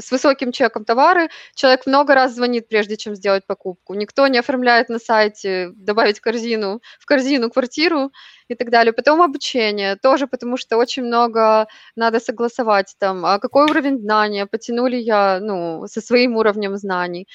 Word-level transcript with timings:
с 0.00 0.10
высоким 0.10 0.52
чеком 0.52 0.84
товары, 0.84 1.28
человек 1.54 1.86
много 1.86 2.14
раз 2.14 2.34
звонит, 2.34 2.68
прежде 2.68 2.96
чем 2.96 3.14
сделать 3.14 3.46
покупку. 3.46 3.94
Никто 3.94 4.26
не 4.26 4.38
оформляет 4.38 4.88
на 4.88 4.98
сайте 4.98 5.70
добавить 5.74 6.20
корзину, 6.20 6.80
в 6.98 7.06
корзину 7.06 7.50
квартиру 7.50 8.10
и 8.48 8.54
так 8.54 8.70
далее. 8.70 8.92
Потом 8.92 9.22
обучение 9.22 9.96
тоже, 9.96 10.26
потому 10.26 10.56
что 10.56 10.76
очень 10.76 11.04
много 11.04 11.66
надо 11.96 12.20
согласовать 12.20 12.94
там, 12.98 13.24
а 13.24 13.38
какой 13.38 13.64
уровень 13.64 13.98
знания, 13.98 14.46
потянули 14.46 14.96
я, 14.96 15.38
ну, 15.40 15.86
со 15.86 16.00
своим 16.00 16.36
уровнем 16.36 16.76
знаний. 16.76 17.26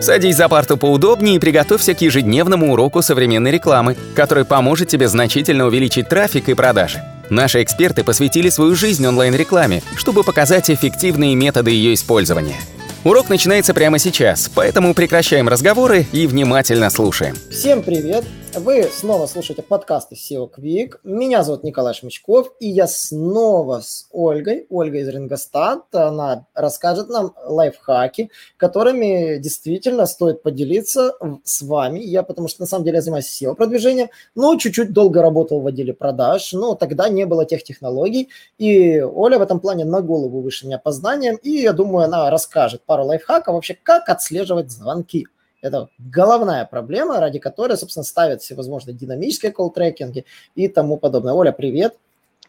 Садись 0.00 0.36
за 0.36 0.48
парту 0.48 0.76
поудобнее 0.76 1.36
и 1.36 1.38
приготовься 1.38 1.94
к 1.94 2.02
ежедневному 2.02 2.72
уроку 2.72 3.00
современной 3.00 3.50
рекламы, 3.50 3.96
который 4.14 4.44
поможет 4.44 4.88
тебе 4.88 5.08
значительно 5.08 5.66
увеличить 5.66 6.08
трафик 6.08 6.48
и 6.50 6.54
продажи. 6.54 7.00
Наши 7.34 7.64
эксперты 7.64 8.04
посвятили 8.04 8.48
свою 8.48 8.76
жизнь 8.76 9.04
онлайн-рекламе, 9.04 9.82
чтобы 9.96 10.22
показать 10.22 10.70
эффективные 10.70 11.34
методы 11.34 11.72
ее 11.72 11.92
использования. 11.94 12.60
Урок 13.02 13.28
начинается 13.28 13.74
прямо 13.74 13.98
сейчас, 13.98 14.48
поэтому 14.54 14.94
прекращаем 14.94 15.48
разговоры 15.48 16.06
и 16.12 16.28
внимательно 16.28 16.90
слушаем. 16.90 17.34
Всем 17.50 17.82
привет! 17.82 18.24
Вы 18.56 18.84
снова 18.84 19.26
слушаете 19.26 19.62
подкасты 19.62 20.14
SEO 20.14 20.48
Quick. 20.48 20.98
Меня 21.02 21.42
зовут 21.42 21.64
Николай 21.64 21.92
Шмычков, 21.92 22.52
и 22.60 22.68
я 22.68 22.86
снова 22.86 23.80
с 23.80 24.06
Ольгой, 24.12 24.66
Ольгой 24.70 25.00
из 25.00 25.08
Рингостат. 25.08 25.92
Она 25.92 26.46
расскажет 26.54 27.08
нам 27.08 27.34
лайфхаки, 27.44 28.30
которыми 28.56 29.38
действительно 29.38 30.06
стоит 30.06 30.44
поделиться 30.44 31.14
с 31.42 31.62
вами. 31.62 31.98
Я, 31.98 32.22
потому 32.22 32.46
что 32.46 32.60
на 32.62 32.66
самом 32.66 32.84
деле 32.84 32.98
я 32.98 33.02
занимаюсь 33.02 33.42
SEO-продвижением, 33.42 34.10
но 34.36 34.54
чуть-чуть 34.56 34.92
долго 34.92 35.20
работал 35.20 35.60
в 35.60 35.66
отделе 35.66 35.92
продаж, 35.92 36.52
но 36.52 36.76
тогда 36.76 37.08
не 37.08 37.26
было 37.26 37.44
тех 37.44 37.64
технологий, 37.64 38.28
и 38.58 39.00
Оля 39.00 39.38
в 39.38 39.42
этом 39.42 39.58
плане 39.58 39.84
на 39.84 40.00
голову 40.00 40.40
выше 40.40 40.66
меня 40.66 40.78
по 40.78 40.92
знаниям, 40.92 41.36
и 41.36 41.50
я 41.50 41.72
думаю, 41.72 42.04
она 42.04 42.30
расскажет 42.30 42.82
пару 42.84 43.04
лайфхаков 43.04 43.54
вообще, 43.54 43.74
как 43.74 44.08
отслеживать 44.08 44.70
звонки. 44.70 45.26
Это 45.64 45.88
головная 45.98 46.66
проблема, 46.66 47.20
ради 47.20 47.38
которой, 47.38 47.78
собственно, 47.78 48.04
ставят 48.04 48.42
всевозможные 48.42 48.94
динамические 48.94 49.50
колл-трекинги 49.50 50.26
и 50.54 50.68
тому 50.68 50.98
подобное. 50.98 51.32
Оля, 51.32 51.52
привет. 51.52 51.96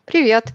Привет. 0.04 0.48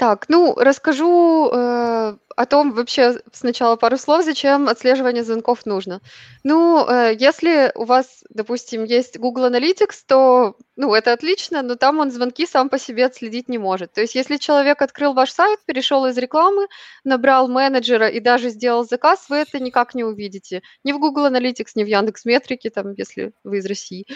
Так, 0.00 0.30
ну, 0.30 0.54
расскажу 0.54 1.50
э, 1.52 2.16
о 2.40 2.46
том 2.46 2.72
вообще 2.72 3.20
сначала 3.34 3.76
пару 3.76 3.98
слов, 3.98 4.24
зачем 4.24 4.66
отслеживание 4.66 5.22
звонков 5.22 5.66
нужно. 5.66 6.00
Ну, 6.42 6.88
э, 6.88 7.14
если 7.18 7.70
у 7.74 7.84
вас, 7.84 8.24
допустим, 8.30 8.84
есть 8.84 9.18
Google 9.18 9.50
Analytics, 9.50 9.96
то, 10.06 10.56
ну, 10.76 10.94
это 10.94 11.12
отлично, 11.12 11.60
но 11.60 11.74
там 11.74 11.98
он 11.98 12.10
звонки 12.10 12.46
сам 12.46 12.70
по 12.70 12.78
себе 12.78 13.04
отследить 13.04 13.50
не 13.50 13.58
может. 13.58 13.92
То 13.92 14.00
есть, 14.00 14.14
если 14.14 14.38
человек 14.38 14.80
открыл 14.80 15.12
ваш 15.12 15.32
сайт, 15.32 15.58
перешел 15.66 16.06
из 16.06 16.16
рекламы, 16.16 16.68
набрал 17.04 17.46
менеджера 17.46 18.08
и 18.08 18.20
даже 18.20 18.48
сделал 18.48 18.84
заказ, 18.84 19.26
вы 19.28 19.36
это 19.36 19.60
никак 19.60 19.94
не 19.94 20.02
увидите. 20.02 20.62
Ни 20.82 20.92
в 20.92 20.98
Google 20.98 21.26
Analytics, 21.26 21.72
ни 21.74 21.84
в 21.84 21.88
Яндекс 21.88 22.24
Метрике, 22.24 22.70
там, 22.70 22.94
если 22.96 23.32
вы 23.44 23.58
из 23.58 23.66
России. 23.66 24.06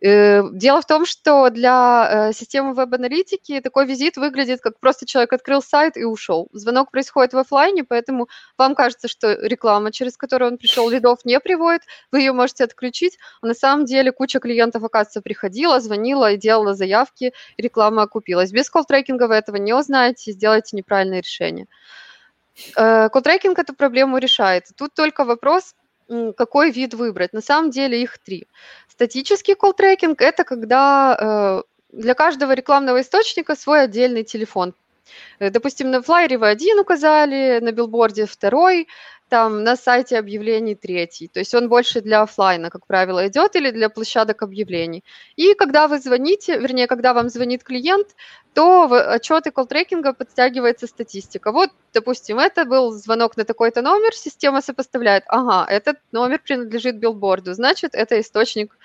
Э, 0.00 0.42
дело 0.52 0.82
в 0.82 0.86
том, 0.86 1.04
что 1.04 1.50
для 1.50 2.28
э, 2.28 2.32
системы 2.32 2.74
веб-аналитики 2.74 3.60
такой 3.60 3.86
визит 3.86 4.16
выглядит, 4.16 4.60
как 4.60 4.78
просто 4.78 5.04
человек 5.04 5.31
открыл 5.32 5.62
сайт 5.62 5.96
и 5.96 6.04
ушел. 6.04 6.48
Звонок 6.52 6.90
происходит 6.90 7.32
в 7.32 7.38
офлайне, 7.38 7.84
поэтому 7.84 8.28
вам 8.58 8.74
кажется, 8.74 9.08
что 9.08 9.32
реклама, 9.32 9.92
через 9.92 10.16
которую 10.16 10.52
он 10.52 10.58
пришел, 10.58 10.88
лидов 10.90 11.24
не 11.24 11.40
приводит, 11.40 11.82
вы 12.10 12.20
ее 12.20 12.32
можете 12.32 12.64
отключить, 12.64 13.18
а 13.40 13.46
на 13.46 13.54
самом 13.54 13.84
деле 13.84 14.12
куча 14.12 14.40
клиентов, 14.40 14.84
оказывается, 14.84 15.22
приходила, 15.22 15.80
звонила 15.80 16.32
и 16.32 16.36
делала 16.36 16.74
заявки, 16.74 17.32
и 17.56 17.62
реклама 17.62 18.02
окупилась. 18.02 18.52
Без 18.52 18.70
колл-трекинга 18.70 19.26
вы 19.26 19.34
этого 19.34 19.56
не 19.56 19.72
узнаете, 19.72 20.32
сделаете 20.32 20.76
неправильное 20.76 21.20
решение. 21.20 21.66
Э, 22.76 23.08
колл-трекинг 23.08 23.58
эту 23.58 23.74
проблему 23.74 24.18
решает. 24.18 24.66
Тут 24.76 24.94
только 24.94 25.24
вопрос, 25.24 25.74
какой 26.36 26.70
вид 26.70 26.94
выбрать. 26.94 27.32
На 27.32 27.40
самом 27.40 27.70
деле 27.70 28.02
их 28.02 28.18
три. 28.18 28.46
Статический 28.88 29.54
колл-трекинг– 29.54 30.16
это 30.20 30.44
когда 30.44 31.16
э, 31.18 31.62
для 31.92 32.14
каждого 32.14 32.52
рекламного 32.52 33.00
источника 33.00 33.54
свой 33.54 33.84
отдельный 33.84 34.24
телефон. 34.24 34.74
Э, 35.38 35.50
допустим, 35.50 35.90
на 35.90 36.02
флайере 36.02 36.38
вы 36.38 36.48
один 36.48 36.78
указали, 36.78 37.60
на 37.60 37.72
билборде 37.72 38.26
второй, 38.26 38.88
там 39.32 39.64
на 39.64 39.76
сайте 39.76 40.18
объявлений 40.18 40.74
третий. 40.74 41.26
То 41.26 41.40
есть 41.40 41.54
он 41.54 41.68
больше 41.70 42.02
для 42.02 42.20
офлайна, 42.20 42.68
как 42.68 42.86
правило, 42.86 43.26
идет 43.26 43.56
или 43.56 43.70
для 43.70 43.88
площадок 43.88 44.42
объявлений. 44.42 45.04
И 45.36 45.54
когда 45.54 45.88
вы 45.88 45.98
звоните, 46.00 46.58
вернее, 46.58 46.86
когда 46.86 47.14
вам 47.14 47.30
звонит 47.30 47.64
клиент, 47.64 48.08
то 48.52 48.86
в 48.88 49.14
отчеты 49.14 49.50
колл-трекинга 49.50 50.12
подтягивается 50.12 50.86
статистика. 50.86 51.50
Вот, 51.50 51.70
допустим, 51.94 52.38
это 52.38 52.66
был 52.66 52.92
звонок 52.92 53.38
на 53.38 53.44
такой-то 53.44 53.80
номер, 53.80 54.14
система 54.14 54.60
сопоставляет, 54.60 55.24
ага, 55.28 55.66
этот 55.66 55.96
номер 56.12 56.38
принадлежит 56.38 56.96
билборду, 56.96 57.54
значит, 57.54 57.94
это 57.94 58.20
источник 58.20 58.76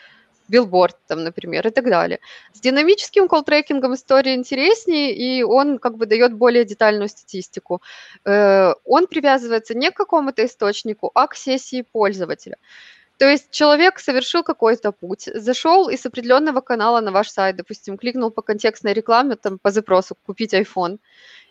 билборд, 0.48 0.96
там, 1.08 1.24
например, 1.24 1.68
и 1.68 1.72
так 1.72 1.86
далее. 1.86 2.20
С 2.54 2.60
динамическим 2.60 3.28
колл-трекингом 3.28 3.94
история 3.94 4.36
интереснее, 4.36 5.14
и 5.14 5.44
он 5.44 5.78
как 5.80 5.98
бы 5.98 6.06
дает 6.06 6.34
более 6.34 6.66
детальную 6.66 7.10
статистику. 7.10 7.82
Э, 8.26 8.74
он 8.86 9.08
привязывается 9.08 9.74
не 9.74 9.92
к 9.92 9.96
какому-то 9.96 10.46
источнику, 10.46 11.12
а 11.14 11.28
к 11.28 11.36
сессии 11.36 11.82
пользователя. 11.82 12.58
То 13.18 13.26
есть 13.26 13.50
человек 13.52 14.00
совершил 14.00 14.44
какой-то 14.44 14.92
путь, 14.92 15.30
зашел 15.34 15.90
из 15.90 16.06
определенного 16.06 16.62
канала 16.62 17.02
на 17.02 17.12
ваш 17.12 17.30
сайт, 17.30 17.56
допустим, 17.56 17.98
кликнул 17.98 18.32
по 18.32 18.42
контекстной 18.42 18.94
рекламе, 18.94 19.36
там, 19.36 19.58
по 19.58 19.72
запросу 19.72 20.16
«купить 20.26 20.54
iPhone», 20.54 21.00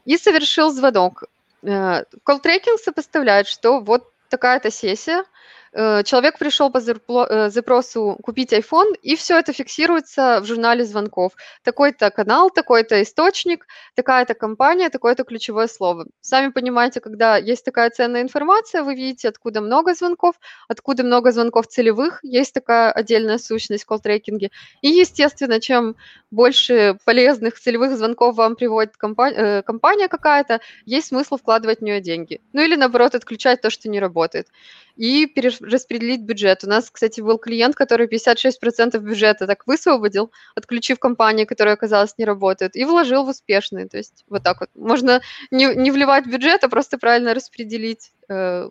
и 0.04 0.16
совершил 0.16 0.70
звонок. 0.70 1.24
Колл-трекинг 1.62 2.78
сопоставляет, 2.78 3.48
что 3.48 3.80
вот 3.80 4.12
такая-то 4.28 4.70
сессия– 4.70 5.24
Э, 5.65 5.65
человек 5.76 6.38
пришел 6.38 6.70
по 6.70 6.78
э, 6.78 7.50
запросу 7.50 8.18
купить 8.22 8.52
iPhone, 8.54 8.94
и 9.02 9.14
все 9.14 9.38
это 9.38 9.52
фиксируется 9.52 10.40
в 10.40 10.46
журнале 10.46 10.84
звонков. 10.84 11.32
Такой-то 11.62 12.10
канал, 12.10 12.50
такой-то 12.50 13.02
источник, 13.02 13.66
такая-то 13.94 14.32
компания, 14.32 14.88
такое-то 14.88 15.24
ключевое 15.24 15.66
слово. 15.68 16.06
Сами 16.22 16.50
понимаете, 16.50 17.00
когда 17.00 17.36
есть 17.36 17.62
такая 17.64 17.90
ценная 17.90 18.22
информация, 18.22 18.82
вы 18.82 18.94
видите, 18.94 19.28
откуда 19.28 19.60
много 19.60 19.92
звонков, 19.94 20.36
откуда 20.66 21.04
много 21.04 21.30
звонков 21.30 21.66
целевых, 21.66 22.20
есть 22.22 22.54
такая 22.54 22.90
отдельная 22.90 23.36
сущность 23.36 23.84
в 23.84 23.86
колл-трекинге. 23.86 24.50
И, 24.80 24.88
естественно, 24.88 25.60
чем 25.60 25.96
больше 26.30 26.96
полезных 27.04 27.60
целевых 27.60 27.98
звонков 27.98 28.36
вам 28.36 28.56
приводит 28.56 28.96
компания, 28.96 29.36
э, 29.36 29.62
компания 29.62 30.08
какая-то, 30.08 30.60
есть 30.86 31.08
смысл 31.08 31.36
вкладывать 31.36 31.80
в 31.80 31.82
нее 31.82 32.00
деньги. 32.00 32.40
Ну 32.54 32.62
или, 32.62 32.76
наоборот, 32.76 33.14
отключать 33.14 33.60
то, 33.60 33.68
что 33.68 33.90
не 33.90 34.00
работает 34.00 34.48
и 34.96 35.26
перераспределить 35.66 36.22
бюджет. 36.22 36.64
У 36.64 36.68
нас, 36.68 36.90
кстати, 36.90 37.20
был 37.20 37.38
клиент, 37.38 37.74
который 37.74 38.06
56% 38.06 38.98
бюджета 38.98 39.46
так 39.46 39.66
высвободил, 39.66 40.30
отключив 40.54 40.98
компании, 40.98 41.44
которые, 41.44 41.74
оказалось, 41.74 42.14
не 42.18 42.24
работают, 42.24 42.76
и 42.76 42.84
вложил 42.84 43.24
в 43.24 43.28
успешные. 43.28 43.88
То 43.88 43.96
есть 43.96 44.24
вот 44.28 44.42
так 44.42 44.60
вот. 44.60 44.70
Можно 44.74 45.20
не, 45.50 45.74
не 45.74 45.90
вливать 45.90 46.26
бюджет, 46.26 46.64
а 46.64 46.68
просто 46.68 46.98
правильно 46.98 47.34
распределить 47.34 48.12
э, 48.28 48.68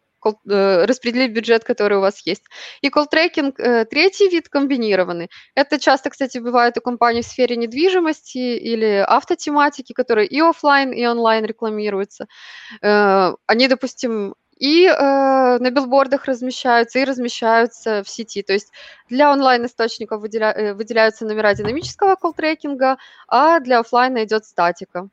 э 0.50 0.85
распределить 0.85 1.33
бюджет, 1.33 1.63
который 1.63 1.97
у 1.97 2.01
вас 2.01 2.25
есть. 2.25 2.44
И 2.81 2.89
колл-трекинг, 2.89 3.59
э, 3.59 3.85
третий 3.85 4.29
вид 4.29 4.50
комбинированный. 4.50 5.29
Это 5.56 5.79
часто, 5.79 6.09
кстати, 6.09 6.39
бывает 6.39 6.77
у 6.77 6.81
компаний 6.81 7.22
в 7.22 7.25
сфере 7.25 7.57
недвижимости 7.57 8.38
или 8.38 9.06
автотематики, 9.07 9.94
которые 9.94 10.27
и 10.27 10.39
офлайн, 10.41 10.91
и 10.94 11.06
онлайн 11.06 11.45
рекламируются. 11.45 12.25
Они, 12.81 13.67
допустим, 13.67 14.33
и 14.57 14.85
э, 14.85 15.57
на 15.59 15.69
билбордах 15.69 16.25
размещаются, 16.25 16.99
и 16.99 17.03
размещаются 17.03 18.03
в 18.03 18.09
сети. 18.09 18.41
То 18.41 18.53
есть 18.53 18.71
для 19.09 19.31
онлайн-источников 19.31 20.21
выделя, 20.21 20.51
э, 20.51 20.73
выделяются 20.73 21.25
номера 21.25 21.53
динамического 21.53 22.16
колл-трекинга, 22.16 22.97
а 23.27 23.59
для 23.59 23.79
офлайна 23.79 24.23
идет 24.23 24.45
статика. 24.45 25.09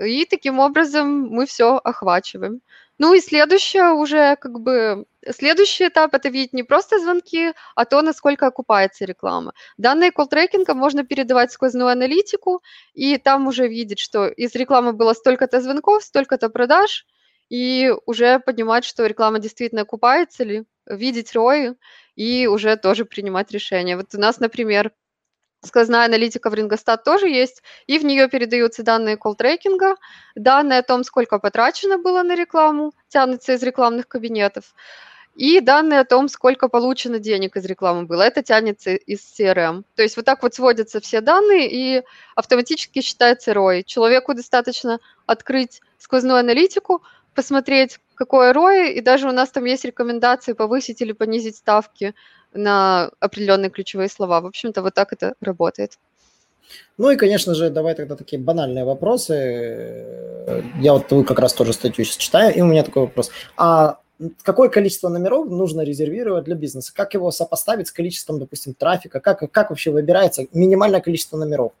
И 0.00 0.24
таким 0.24 0.58
образом 0.58 1.28
мы 1.28 1.46
все 1.46 1.76
охвачиваем. 1.76 2.60
Ну 2.98 3.14
и 3.14 3.20
следующее 3.20 3.92
уже 3.92 4.36
как 4.36 4.60
бы 4.60 5.06
следующий 5.30 5.88
этап 5.88 6.14
это 6.14 6.28
видеть 6.28 6.52
не 6.52 6.62
просто 6.62 6.98
звонки, 6.98 7.52
а 7.74 7.84
то, 7.84 8.02
насколько 8.02 8.46
окупается 8.46 9.04
реклама. 9.04 9.54
Данные 9.76 10.10
колл-трекинга 10.10 10.74
можно 10.74 11.04
передавать 11.04 11.52
сквозную 11.52 11.88
аналитику, 11.88 12.62
и 12.94 13.18
там 13.18 13.46
уже 13.46 13.68
видеть, 13.68 13.98
что 13.98 14.26
из 14.26 14.54
рекламы 14.54 14.92
было 14.92 15.14
столько-то 15.14 15.60
звонков, 15.60 16.02
столько-то 16.04 16.48
продаж, 16.48 17.06
и 17.52 17.92
уже 18.06 18.38
понимать, 18.38 18.82
что 18.82 19.04
реклама 19.04 19.38
действительно 19.38 19.82
окупается 19.82 20.42
ли, 20.42 20.64
видеть 20.86 21.34
ROI 21.34 21.76
и 22.16 22.46
уже 22.46 22.76
тоже 22.76 23.04
принимать 23.04 23.52
решения. 23.52 23.94
Вот 23.94 24.14
у 24.14 24.18
нас, 24.18 24.40
например, 24.40 24.90
сквозная 25.62 26.06
аналитика 26.06 26.48
в 26.48 26.54
Рингостат 26.54 27.04
тоже 27.04 27.28
есть, 27.28 27.62
и 27.86 27.98
в 27.98 28.06
нее 28.06 28.28
передаются 28.30 28.82
данные 28.82 29.18
колл-трекинга, 29.18 29.96
данные 30.34 30.78
о 30.78 30.82
том, 30.82 31.04
сколько 31.04 31.38
потрачено 31.38 31.98
было 31.98 32.22
на 32.22 32.34
рекламу, 32.34 32.94
тянутся 33.08 33.52
из 33.52 33.62
рекламных 33.62 34.08
кабинетов, 34.08 34.74
и 35.34 35.60
данные 35.60 36.00
о 36.00 36.04
том, 36.06 36.28
сколько 36.28 36.68
получено 36.68 37.18
денег 37.18 37.56
из 37.56 37.66
рекламы 37.66 38.06
было. 38.06 38.22
Это 38.22 38.42
тянется 38.42 38.94
из 38.94 39.20
CRM. 39.20 39.84
То 39.94 40.02
есть 40.02 40.16
вот 40.16 40.24
так 40.24 40.42
вот 40.42 40.54
сводятся 40.54 41.00
все 41.00 41.20
данные, 41.20 41.70
и 41.70 42.02
автоматически 42.34 43.02
считается 43.02 43.52
ROI. 43.52 43.82
Человеку 43.82 44.32
достаточно 44.32 45.00
открыть 45.26 45.82
сквозную 45.98 46.38
аналитику, 46.38 47.02
посмотреть, 47.34 47.98
какой 48.14 48.52
ROI, 48.52 48.92
и 48.92 49.00
даже 49.00 49.28
у 49.28 49.32
нас 49.32 49.50
там 49.50 49.64
есть 49.64 49.84
рекомендации 49.84 50.52
повысить 50.52 51.00
или 51.00 51.12
понизить 51.12 51.56
ставки 51.56 52.14
на 52.54 53.10
определенные 53.20 53.70
ключевые 53.70 54.08
слова. 54.08 54.40
В 54.40 54.46
общем-то, 54.46 54.82
вот 54.82 54.94
так 54.94 55.12
это 55.12 55.34
работает. 55.40 55.98
Ну 56.98 57.10
и, 57.10 57.16
конечно 57.16 57.54
же, 57.54 57.70
давай 57.70 57.94
тогда 57.94 58.16
такие 58.16 58.40
банальные 58.40 58.84
вопросы. 58.84 60.06
Я 60.80 60.92
вот 60.92 61.10
вы 61.10 61.24
как 61.24 61.38
раз 61.38 61.52
тоже 61.52 61.72
статью 61.72 62.04
сейчас 62.04 62.16
читаю, 62.16 62.54
и 62.54 62.60
у 62.60 62.66
меня 62.66 62.82
такой 62.82 63.02
вопрос. 63.02 63.30
А 63.56 63.98
какое 64.42 64.68
количество 64.68 65.08
номеров 65.08 65.48
нужно 65.48 65.82
резервировать 65.82 66.44
для 66.44 66.54
бизнеса? 66.54 66.92
Как 66.94 67.14
его 67.14 67.30
сопоставить 67.30 67.88
с 67.88 67.92
количеством, 67.92 68.38
допустим, 68.38 68.74
трафика? 68.74 69.20
Как, 69.20 69.50
как 69.50 69.70
вообще 69.70 69.90
выбирается 69.90 70.46
минимальное 70.52 71.00
количество 71.00 71.36
номеров? 71.36 71.72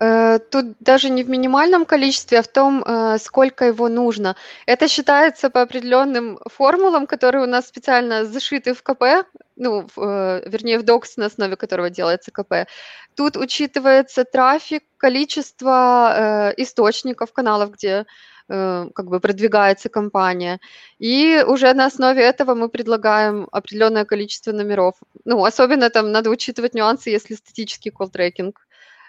Э, 0.00 0.38
тут 0.38 0.76
даже 0.80 1.10
не 1.10 1.22
в 1.22 1.30
минимальном 1.30 1.84
количестве, 1.84 2.38
а 2.38 2.42
в 2.42 2.48
том, 2.48 2.82
э, 2.84 3.18
сколько 3.18 3.64
его 3.64 3.88
нужно. 3.88 4.36
Это 4.66 4.88
считается 4.88 5.50
по 5.50 5.62
определенным 5.62 6.38
формулам, 6.50 7.06
которые 7.06 7.44
у 7.44 7.46
нас 7.46 7.68
специально 7.68 8.24
зашиты 8.24 8.74
в 8.74 8.82
КП, 8.82 9.26
ну, 9.56 9.86
э, 9.96 10.42
вернее, 10.46 10.78
в 10.78 10.82
докс, 10.82 11.16
на 11.16 11.26
основе 11.26 11.56
которого 11.56 11.90
делается 11.90 12.30
КП. 12.32 12.66
Тут 13.14 13.36
учитывается 13.36 14.24
трафик, 14.24 14.82
количество 14.96 16.52
источников, 16.56 17.32
каналов, 17.32 17.70
где 17.70 18.04
как 18.48 19.06
бы 19.08 19.20
продвигается 19.20 19.88
компания. 19.88 20.60
И 20.98 21.42
уже 21.46 21.72
на 21.72 21.86
основе 21.86 22.22
этого 22.22 22.54
мы 22.54 22.68
предлагаем 22.68 23.48
определенное 23.52 24.04
количество 24.04 24.52
номеров. 24.52 24.96
Ну, 25.24 25.44
особенно 25.44 25.88
там 25.88 26.12
надо 26.12 26.28
учитывать 26.30 26.74
нюансы, 26.74 27.08
если 27.10 27.36
статический 27.36 27.90
колл-трекинг 27.90 28.63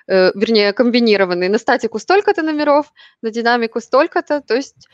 э, 0.08 0.32
вернее, 0.36 0.74
комбинированный. 0.74 1.50
На 1.50 1.58
статику 1.58 2.00
столько-то 2.00 2.42
номеров, 2.42 2.94
на 3.22 3.32
динамику 3.32 3.82
столько-то. 3.82 4.42
То 4.42 4.56
есть 4.56 4.88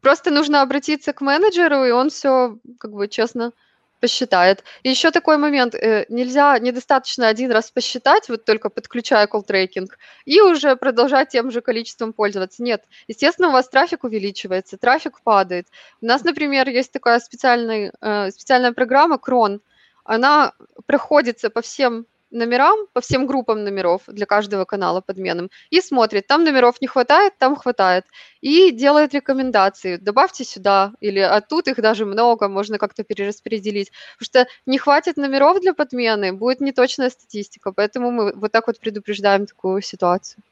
просто 0.00 0.30
нужно 0.30 0.62
обратиться 0.62 1.12
к 1.12 1.20
менеджеру, 1.20 1.84
и 1.84 1.90
он 1.90 2.10
все 2.10 2.58
как 2.78 2.92
бы 2.92 3.08
честно 3.08 3.52
посчитает. 4.00 4.64
И 4.82 4.90
еще 4.90 5.10
такой 5.10 5.38
момент, 5.38 5.74
э, 5.74 6.06
нельзя, 6.08 6.58
недостаточно 6.58 7.28
один 7.28 7.50
раз 7.50 7.70
посчитать, 7.70 8.28
вот 8.28 8.44
только 8.44 8.70
подключая 8.70 9.26
колл-трекинг, 9.26 9.98
и 10.24 10.40
уже 10.40 10.76
продолжать 10.76 11.30
тем 11.30 11.50
же 11.50 11.60
количеством 11.60 12.12
пользоваться. 12.12 12.62
Нет, 12.62 12.84
естественно, 13.08 13.48
у 13.48 13.52
вас 13.52 13.68
трафик 13.68 14.04
увеличивается, 14.04 14.76
трафик 14.76 15.20
падает. 15.22 15.66
У 16.00 16.06
нас, 16.06 16.24
например, 16.24 16.68
есть 16.68 16.92
такая 16.92 17.18
специальная, 17.18 17.92
э, 18.00 18.30
специальная 18.30 18.72
программа 18.72 19.18
Крон, 19.18 19.60
она 20.04 20.52
проходится 20.86 21.50
по 21.50 21.60
всем 21.60 22.06
номерам, 22.30 22.86
по 22.92 23.00
всем 23.00 23.26
группам 23.26 23.64
номеров 23.64 24.02
для 24.06 24.26
каждого 24.26 24.64
канала 24.64 25.00
подменным 25.00 25.50
и 25.70 25.80
смотрит, 25.80 26.26
там 26.26 26.44
номеров 26.44 26.80
не 26.80 26.86
хватает, 26.86 27.38
там 27.38 27.56
хватает, 27.56 28.04
и 28.40 28.70
делает 28.70 29.14
рекомендации, 29.14 29.96
добавьте 29.96 30.44
сюда, 30.44 30.92
или 31.00 31.20
а 31.20 31.40
тут 31.40 31.68
их 31.68 31.76
даже 31.76 32.04
много, 32.06 32.48
можно 32.48 32.78
как-то 32.78 33.04
перераспределить, 33.04 33.90
потому 34.18 34.26
что 34.26 34.46
не 34.66 34.78
хватит 34.78 35.16
номеров 35.16 35.60
для 35.60 35.74
подмены, 35.74 36.32
будет 36.32 36.60
неточная 36.60 37.10
статистика, 37.10 37.72
поэтому 37.72 38.10
мы 38.10 38.32
вот 38.34 38.52
так 38.52 38.66
вот 38.66 38.78
предупреждаем 38.80 39.46
такую 39.46 39.82
ситуацию. 39.82 40.42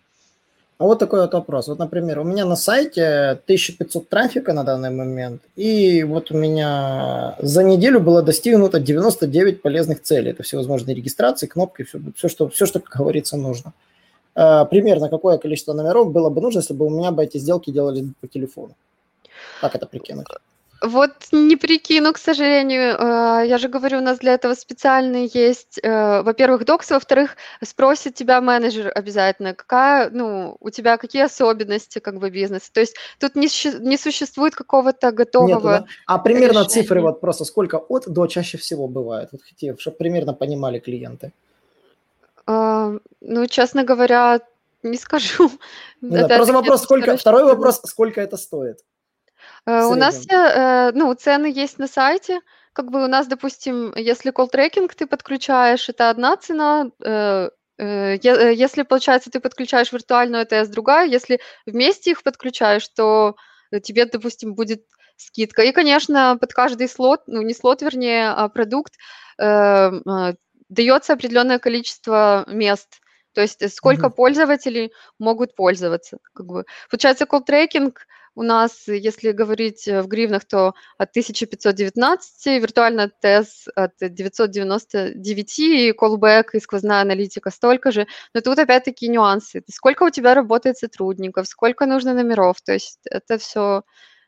А 0.78 0.84
вот 0.84 0.99
такой 0.99 1.20
вот 1.20 1.32
вопрос. 1.32 1.69
Вот, 1.69 1.78
например, 1.78 2.19
у 2.19 2.25
меня 2.25 2.44
на 2.44 2.55
сайте 2.55 3.31
1500 3.44 4.08
трафика 4.11 4.52
на 4.52 4.62
данный 4.62 4.90
момент, 4.90 5.40
и 5.56 6.02
вот 6.05 6.31
у 6.31 6.37
меня 6.37 7.37
за 7.40 7.62
неделю 7.62 8.00
было 8.00 8.23
достигнуто 8.23 8.78
99 8.78 9.62
полезных 9.62 10.02
целей. 10.02 10.32
Это 10.32 10.43
всевозможные 10.43 10.94
регистрации, 10.94 11.46
кнопки, 11.46 11.84
все, 11.84 11.99
все, 12.14 12.28
что, 12.28 12.49
все, 12.50 12.67
что, 12.67 12.81
как 12.81 13.00
говорится, 13.00 13.38
нужно. 13.38 13.73
А, 14.34 14.67
примерно 14.67 15.08
какое 15.08 15.38
количество 15.38 15.73
номеров 15.73 16.12
было 16.12 16.28
бы 16.28 16.43
нужно, 16.43 16.58
если 16.58 16.75
бы 16.75 16.87
у 16.87 16.90
меня 16.90 17.11
бы 17.11 17.25
эти 17.25 17.38
сделки 17.38 17.70
делали 17.70 18.12
по 18.20 18.28
телефону? 18.28 18.76
Как 19.62 19.75
это 19.75 19.87
прикинуть? 19.87 20.26
Вот 20.82 21.12
не 21.32 21.56
прикину, 21.56 22.12
к 22.12 22.19
сожалению. 22.19 22.96
Э, 22.99 23.46
я 23.46 23.58
же 23.58 23.69
говорю, 23.69 23.99
у 23.99 24.02
нас 24.02 24.19
для 24.19 24.34
этого 24.34 24.55
специальный 24.55 25.31
есть, 25.32 25.78
э, 25.82 26.23
во-первых, 26.23 26.64
докс, 26.64 26.90
во-вторых, 26.90 27.37
спросит 27.64 28.14
тебя 28.14 28.40
менеджер 28.40 28.93
обязательно, 28.94 29.55
какая, 29.55 30.11
ну, 30.11 30.56
у 30.61 30.70
тебя 30.70 30.96
какие 30.99 31.23
особенности 31.23 31.99
как 31.99 32.19
бы 32.19 32.31
бизнеса. 32.31 32.70
То 32.73 32.81
есть 32.81 32.96
тут 33.19 33.37
не, 33.37 33.49
не 33.81 33.96
существует 33.96 34.55
какого-то 34.55 35.12
готового 35.12 35.49
Нет, 35.49 35.62
да? 35.62 35.87
А 36.06 36.19
примерно 36.19 36.61
решения. 36.61 36.69
цифры 36.69 37.00
вот 37.00 37.20
просто 37.20 37.44
сколько 37.44 37.78
от 37.78 38.06
до 38.06 38.26
чаще 38.26 38.58
всего 38.58 38.87
бывает, 38.87 39.31
вот 39.32 39.43
хотите, 39.43 39.76
чтобы 39.78 39.96
примерно 39.96 40.34
понимали 40.34 40.78
клиенты. 40.78 41.32
А, 42.46 42.93
ну, 43.20 43.46
честно 43.46 43.84
говоря, 43.84 44.40
не 44.82 44.99
скажу. 44.99 45.50
Ну, 46.00 46.28
да, 46.28 46.28
просто 46.28 46.52
вопрос, 46.52 46.82
сколько, 46.82 47.17
второй 47.17 47.44
вопрос, 47.44 47.81
сколько 47.84 48.20
это 48.20 48.37
стоит? 48.37 48.81
Э, 49.67 49.87
у 49.87 49.95
нас 49.95 50.25
э, 50.29 50.93
ну, 50.95 51.13
цены 51.15 51.47
есть 51.47 51.79
на 51.79 51.89
сайте. 51.89 52.41
Как 52.73 52.91
бы 52.91 53.05
у 53.05 53.09
нас, 53.09 53.27
допустим, 53.27 53.93
если 53.97 54.31
колл-трекинг 54.31 54.95
ты 54.95 55.07
подключаешь, 55.07 55.89
это 55.89 56.11
одна 56.11 56.37
цена. 56.37 56.91
Э, 57.05 57.51
если, 57.79 58.85
получается, 58.85 59.31
ты 59.31 59.41
подключаешь 59.41 59.93
виртуальную 59.93 60.43
АТС, 60.43 60.69
другая. 60.69 61.07
Если 61.07 61.41
вместе 61.67 62.13
их 62.13 62.23
подключаешь, 62.23 62.89
то 62.89 63.37
тебе, 63.83 64.07
допустим, 64.07 64.55
будет 64.55 64.87
скидка. 65.17 65.63
И, 65.63 65.73
конечно, 65.73 66.39
под 66.41 66.55
каждый 66.55 66.89
слот, 66.89 67.23
ну, 67.27 67.43
не 67.43 67.53
слот, 67.53 67.83
вернее, 67.83 68.31
а 68.31 68.49
продукт, 68.49 68.95
дается 69.37 71.12
определенное 71.12 71.59
количество 71.59 72.45
мест. 72.49 73.01
То 73.35 73.43
есть 73.43 73.71
сколько 73.75 74.07
mm-hmm. 74.07 74.17
пользователей 74.17 74.93
могут 75.19 75.55
пользоваться. 75.55 76.17
Как 76.33 76.47
бы. 76.47 76.65
Получается, 76.89 77.27
колл-трекинг– 77.27 77.99
у 78.37 78.43
нас, 78.43 78.87
если 78.87 79.33
говорить 79.33 79.88
э, 79.88 80.03
в 80.03 80.09
гривнах, 80.09 80.44
то 80.44 80.75
от 80.99 81.11
1519, 81.11 82.47
виртуальная 82.62 83.11
ТЭС 83.21 83.67
от 83.75 83.93
999, 83.99 85.59
и 85.59 85.93
callback 85.93 86.50
и 86.53 86.61
сквозная 86.61 87.00
аналитика 87.00 87.50
столько 87.50 87.91
же. 87.91 88.06
Но 88.35 88.43
тут 88.43 88.59
опять-таки 88.59 89.09
нюансы. 89.09 89.62
Сколько 89.71 90.05
у 90.05 90.11
тебя 90.11 90.35
работает 90.35 90.77
сотрудников, 90.77 91.49
сколько 91.49 91.87
нужно 91.87 92.12
номеров, 92.12 92.61
то 92.62 92.73
есть 92.75 93.00
это 93.11 93.38
все 93.38 93.83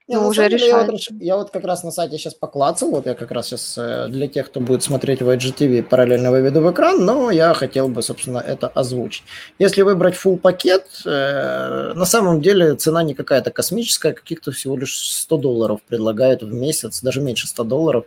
не, 0.08 0.16
ну, 0.16 0.28
уже 0.28 0.48
решает. 0.48 0.86
Я 0.86 0.92
вот, 0.92 1.00
я 1.20 1.36
вот 1.36 1.50
как 1.50 1.64
раз 1.64 1.84
на 1.84 1.90
сайте 1.90 2.16
сейчас 2.16 2.32
поклацал, 2.32 2.90
вот 2.90 3.04
я 3.04 3.14
как 3.14 3.30
раз 3.30 3.48
сейчас 3.48 3.74
э, 3.76 4.08
для 4.08 4.26
тех, 4.26 4.46
кто 4.46 4.58
будет 4.58 4.82
смотреть 4.82 5.20
в 5.20 5.28
IGTV, 5.28 5.82
параллельно 5.82 6.30
выведу 6.30 6.62
в 6.62 6.72
экран, 6.72 7.04
но 7.04 7.30
я 7.30 7.52
хотел 7.52 7.88
бы, 7.88 8.02
собственно, 8.02 8.38
это 8.38 8.68
озвучить. 8.68 9.24
Если 9.58 9.82
выбрать 9.82 10.14
full 10.14 10.38
пакет, 10.38 10.86
э, 11.04 11.92
на 11.94 12.06
самом 12.06 12.40
деле 12.40 12.74
цена 12.76 13.02
не 13.02 13.12
какая-то 13.12 13.50
космическая, 13.50 14.14
каких-то 14.14 14.50
всего 14.50 14.78
лишь 14.78 14.98
100 14.98 15.36
долларов 15.36 15.80
предлагают 15.86 16.42
в 16.42 16.54
месяц, 16.54 17.02
даже 17.02 17.20
меньше 17.20 17.46
100 17.46 17.64
долларов. 17.64 18.04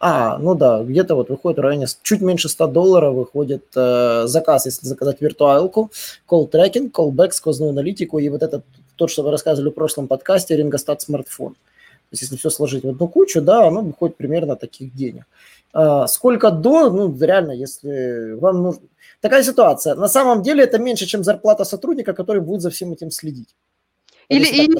А, 0.00 0.38
ну 0.38 0.56
да, 0.56 0.82
где-то 0.82 1.14
вот 1.14 1.30
выходит 1.30 1.58
в 1.58 1.62
районе, 1.62 1.86
чуть 2.02 2.22
меньше 2.22 2.48
100 2.48 2.66
долларов 2.66 3.14
выходит 3.14 3.64
э, 3.76 4.24
заказ, 4.26 4.66
если 4.66 4.84
заказать 4.84 5.20
виртуалку, 5.20 5.92
tracking, 6.28 6.90
callback, 6.90 7.30
сквозную 7.30 7.70
аналитику 7.70 8.18
и 8.18 8.28
вот 8.28 8.42
этот 8.42 8.64
тот, 8.96 9.10
что 9.10 9.22
вы 9.22 9.30
рассказывали 9.30 9.70
в 9.70 9.74
прошлом 9.74 10.08
подкасте, 10.08 10.56
рингостат 10.56 11.02
смартфон. 11.02 11.54
То 11.54 12.12
есть 12.12 12.22
если 12.22 12.36
все 12.36 12.50
сложить 12.50 12.84
в 12.84 12.88
одну 12.88 13.08
кучу, 13.08 13.40
да, 13.40 13.66
оно 13.66 13.82
выходит 13.82 14.16
примерно 14.16 14.56
таких 14.56 14.94
денег. 14.94 15.24
А, 15.72 16.06
сколько 16.06 16.50
до, 16.50 16.90
ну, 16.90 17.16
реально, 17.18 17.52
если 17.52 18.32
вам 18.34 18.62
нужно... 18.62 18.82
Такая 19.20 19.42
ситуация. 19.42 19.94
На 19.94 20.08
самом 20.08 20.42
деле 20.42 20.64
это 20.64 20.78
меньше, 20.78 21.06
чем 21.06 21.24
зарплата 21.24 21.64
сотрудника, 21.64 22.12
который 22.12 22.40
будет 22.40 22.60
за 22.60 22.70
всем 22.70 22.92
этим 22.92 23.10
следить. 23.10 23.54
Или, 24.28 24.46
или, 24.46 24.78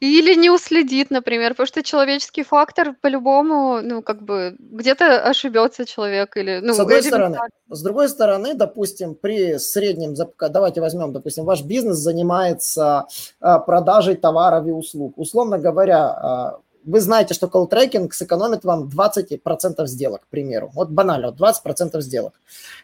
или 0.00 0.34
не 0.34 0.50
уследит, 0.50 1.10
например, 1.10 1.50
потому 1.50 1.66
что 1.66 1.82
человеческий 1.82 2.44
фактор 2.44 2.94
по-любому, 3.00 3.80
ну, 3.82 4.02
как 4.02 4.22
бы, 4.22 4.54
где-то 4.58 5.22
ошибется 5.22 5.84
человек 5.86 6.36
или... 6.36 6.60
Ну, 6.62 6.74
с 6.74 6.80
одной 6.80 7.02
стороны. 7.02 7.38
С 7.68 7.82
другой 7.82 8.08
стороны, 8.08 8.54
допустим, 8.54 9.16
при 9.16 9.58
среднем, 9.58 10.14
давайте 10.38 10.80
возьмем, 10.80 11.12
допустим, 11.12 11.44
ваш 11.44 11.62
бизнес 11.62 11.96
занимается 11.96 13.06
а, 13.40 13.58
продажей 13.58 14.14
товаров 14.14 14.66
и 14.66 14.70
услуг. 14.70 15.14
Условно 15.16 15.58
говоря, 15.58 16.06
а, 16.06 16.60
вы 16.84 17.00
знаете, 17.00 17.34
что 17.34 17.48
колл-трекинг 17.48 18.12
сэкономит 18.12 18.64
вам 18.64 18.88
20% 18.88 19.86
сделок, 19.86 20.22
к 20.22 20.26
примеру. 20.28 20.70
Вот 20.74 20.90
банально, 20.90 21.34
20% 21.36 22.00
сделок. 22.00 22.34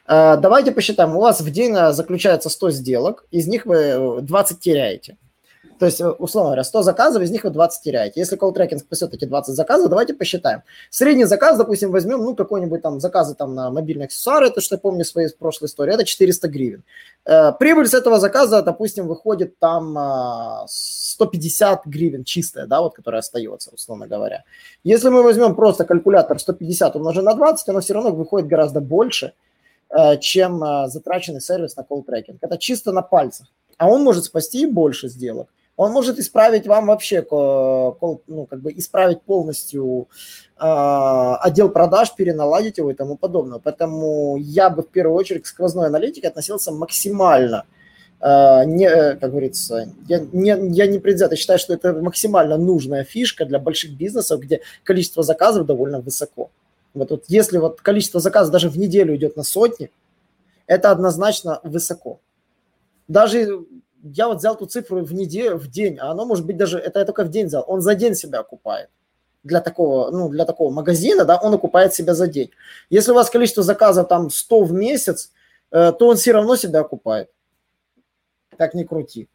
А, 0.06 0.36
давайте 0.36 0.72
посчитаем, 0.72 1.16
у 1.16 1.20
вас 1.20 1.40
в 1.40 1.50
день 1.50 1.76
заключается 1.92 2.50
100 2.50 2.70
сделок, 2.72 3.24
из 3.30 3.46
них 3.46 3.66
вы 3.66 4.18
20 4.20 4.58
теряете. 4.58 5.16
То 5.78 5.86
есть, 5.86 6.00
э, 6.00 6.08
условно 6.08 6.50
говоря, 6.50 6.64
100 6.64 6.82
заказов, 6.82 7.22
из 7.22 7.30
них 7.30 7.44
вы 7.44 7.50
20 7.50 7.82
теряете. 7.82 8.20
Если 8.20 8.36
колл-трекинг 8.36 8.78
спасет 8.78 9.14
эти 9.14 9.24
20 9.24 9.54
заказов, 9.54 9.88
давайте 9.88 10.14
посчитаем. 10.14 10.62
Средний 10.90 11.24
заказ, 11.24 11.58
допустим, 11.58 11.90
возьмем, 11.90 12.22
ну, 12.22 12.34
какой-нибудь 12.34 12.82
там 12.82 13.00
заказы 13.00 13.34
там 13.34 13.54
на 13.54 13.70
мобильные 13.70 14.06
аксессуары, 14.06 14.46
это 14.46 14.60
что 14.60 14.76
я 14.76 14.78
помню 14.78 15.04
своей 15.04 15.28
прошлой 15.36 15.66
истории, 15.66 15.94
это 15.94 16.04
400 16.04 16.48
гривен. 16.48 16.84
Э, 17.24 17.52
прибыль 17.52 17.88
с 17.88 17.94
этого 17.94 18.20
заказа, 18.20 18.62
допустим, 18.62 19.08
выходит 19.08 19.58
там 19.58 20.66
150 20.66 21.80
а, 21.86 21.88
гривен 21.88 22.24
чистая, 22.24 22.66
да, 22.66 22.80
вот, 22.80 22.94
которая 22.94 23.20
остается, 23.20 23.70
условно 23.70 24.06
говоря. 24.06 24.44
Если 24.84 25.08
мы 25.08 25.22
возьмем 25.22 25.54
просто 25.54 25.84
калькулятор 25.84 26.38
150 26.38 26.96
умножить 26.96 27.24
на 27.24 27.34
20, 27.34 27.68
оно 27.68 27.80
все 27.80 27.94
равно 27.94 28.10
выходит 28.10 28.48
гораздо 28.48 28.80
больше, 28.80 29.32
э, 29.90 30.18
чем 30.18 30.62
затраченный 30.86 31.40
сервис 31.40 31.76
на 31.76 31.82
колл-трекинг. 31.82 32.38
Это 32.40 32.58
чисто 32.58 32.92
на 32.92 33.02
пальцах. 33.02 33.48
А 33.76 33.88
он 33.88 34.04
может 34.04 34.24
спасти 34.24 34.66
больше 34.66 35.08
сделок. 35.08 35.48
Он 35.76 35.92
может 35.92 36.18
исправить 36.18 36.66
вам 36.66 36.86
вообще, 36.86 37.26
ну, 37.30 38.46
как 38.48 38.60
бы 38.60 38.72
исправить 38.72 39.22
полностью 39.22 40.08
э, 40.56 41.34
отдел 41.40 41.68
продаж, 41.68 42.14
переналадить 42.14 42.78
его 42.78 42.90
и 42.90 42.94
тому 42.94 43.16
подобное. 43.16 43.58
Поэтому 43.58 44.36
я 44.36 44.70
бы 44.70 44.82
в 44.82 44.88
первую 44.88 45.16
очередь 45.16 45.42
к 45.42 45.46
сквозной 45.46 45.88
аналитике 45.88 46.28
относился 46.28 46.70
максимально 46.70 47.64
э, 48.20 48.64
не, 48.66 48.88
как 49.16 49.30
говорится, 49.30 49.88
я 50.06 50.20
не, 50.32 50.56
я 50.74 50.86
не 50.86 50.98
предвзят, 50.98 51.32
я 51.32 51.36
считаю, 51.36 51.58
что 51.58 51.74
это 51.74 51.92
максимально 51.92 52.56
нужная 52.56 53.02
фишка 53.04 53.44
для 53.44 53.58
больших 53.58 53.96
бизнесов, 53.96 54.40
где 54.40 54.60
количество 54.84 55.22
заказов 55.22 55.66
довольно 55.66 56.00
высоко. 56.00 56.50
Вот, 56.94 57.10
вот 57.10 57.24
если 57.26 57.58
вот 57.58 57.80
количество 57.80 58.20
заказов 58.20 58.52
даже 58.52 58.68
в 58.68 58.78
неделю 58.78 59.16
идет 59.16 59.36
на 59.36 59.42
сотни, 59.42 59.90
это 60.66 60.90
однозначно 60.90 61.60
высоко. 61.64 62.20
Даже 63.08 63.58
я 64.04 64.28
вот 64.28 64.38
взял 64.38 64.56
ту 64.56 64.66
цифру 64.66 65.02
в 65.02 65.14
неделю, 65.14 65.56
в 65.56 65.68
день, 65.68 65.98
а 65.98 66.10
оно 66.10 66.26
может 66.26 66.44
быть 66.44 66.56
даже, 66.56 66.78
это 66.78 66.98
я 66.98 67.04
только 67.04 67.24
в 67.24 67.30
день 67.30 67.46
взял, 67.46 67.64
он 67.66 67.80
за 67.80 67.94
день 67.94 68.14
себя 68.14 68.40
окупает. 68.40 68.90
Для 69.42 69.60
такого, 69.60 70.10
ну, 70.10 70.28
для 70.28 70.44
такого 70.44 70.70
магазина, 70.70 71.24
да, 71.24 71.36
он 71.36 71.54
окупает 71.54 71.94
себя 71.94 72.14
за 72.14 72.26
день. 72.28 72.50
Если 72.90 73.10
у 73.10 73.14
вас 73.14 73.30
количество 73.30 73.62
заказов 73.62 74.08
там 74.08 74.30
100 74.30 74.64
в 74.64 74.72
месяц, 74.72 75.32
э, 75.70 75.92
то 75.98 76.08
он 76.08 76.16
все 76.16 76.32
равно 76.32 76.56
себя 76.56 76.80
окупает. 76.80 77.30
Как 78.56 78.74
ни 78.74 78.84
крути. 78.84 79.28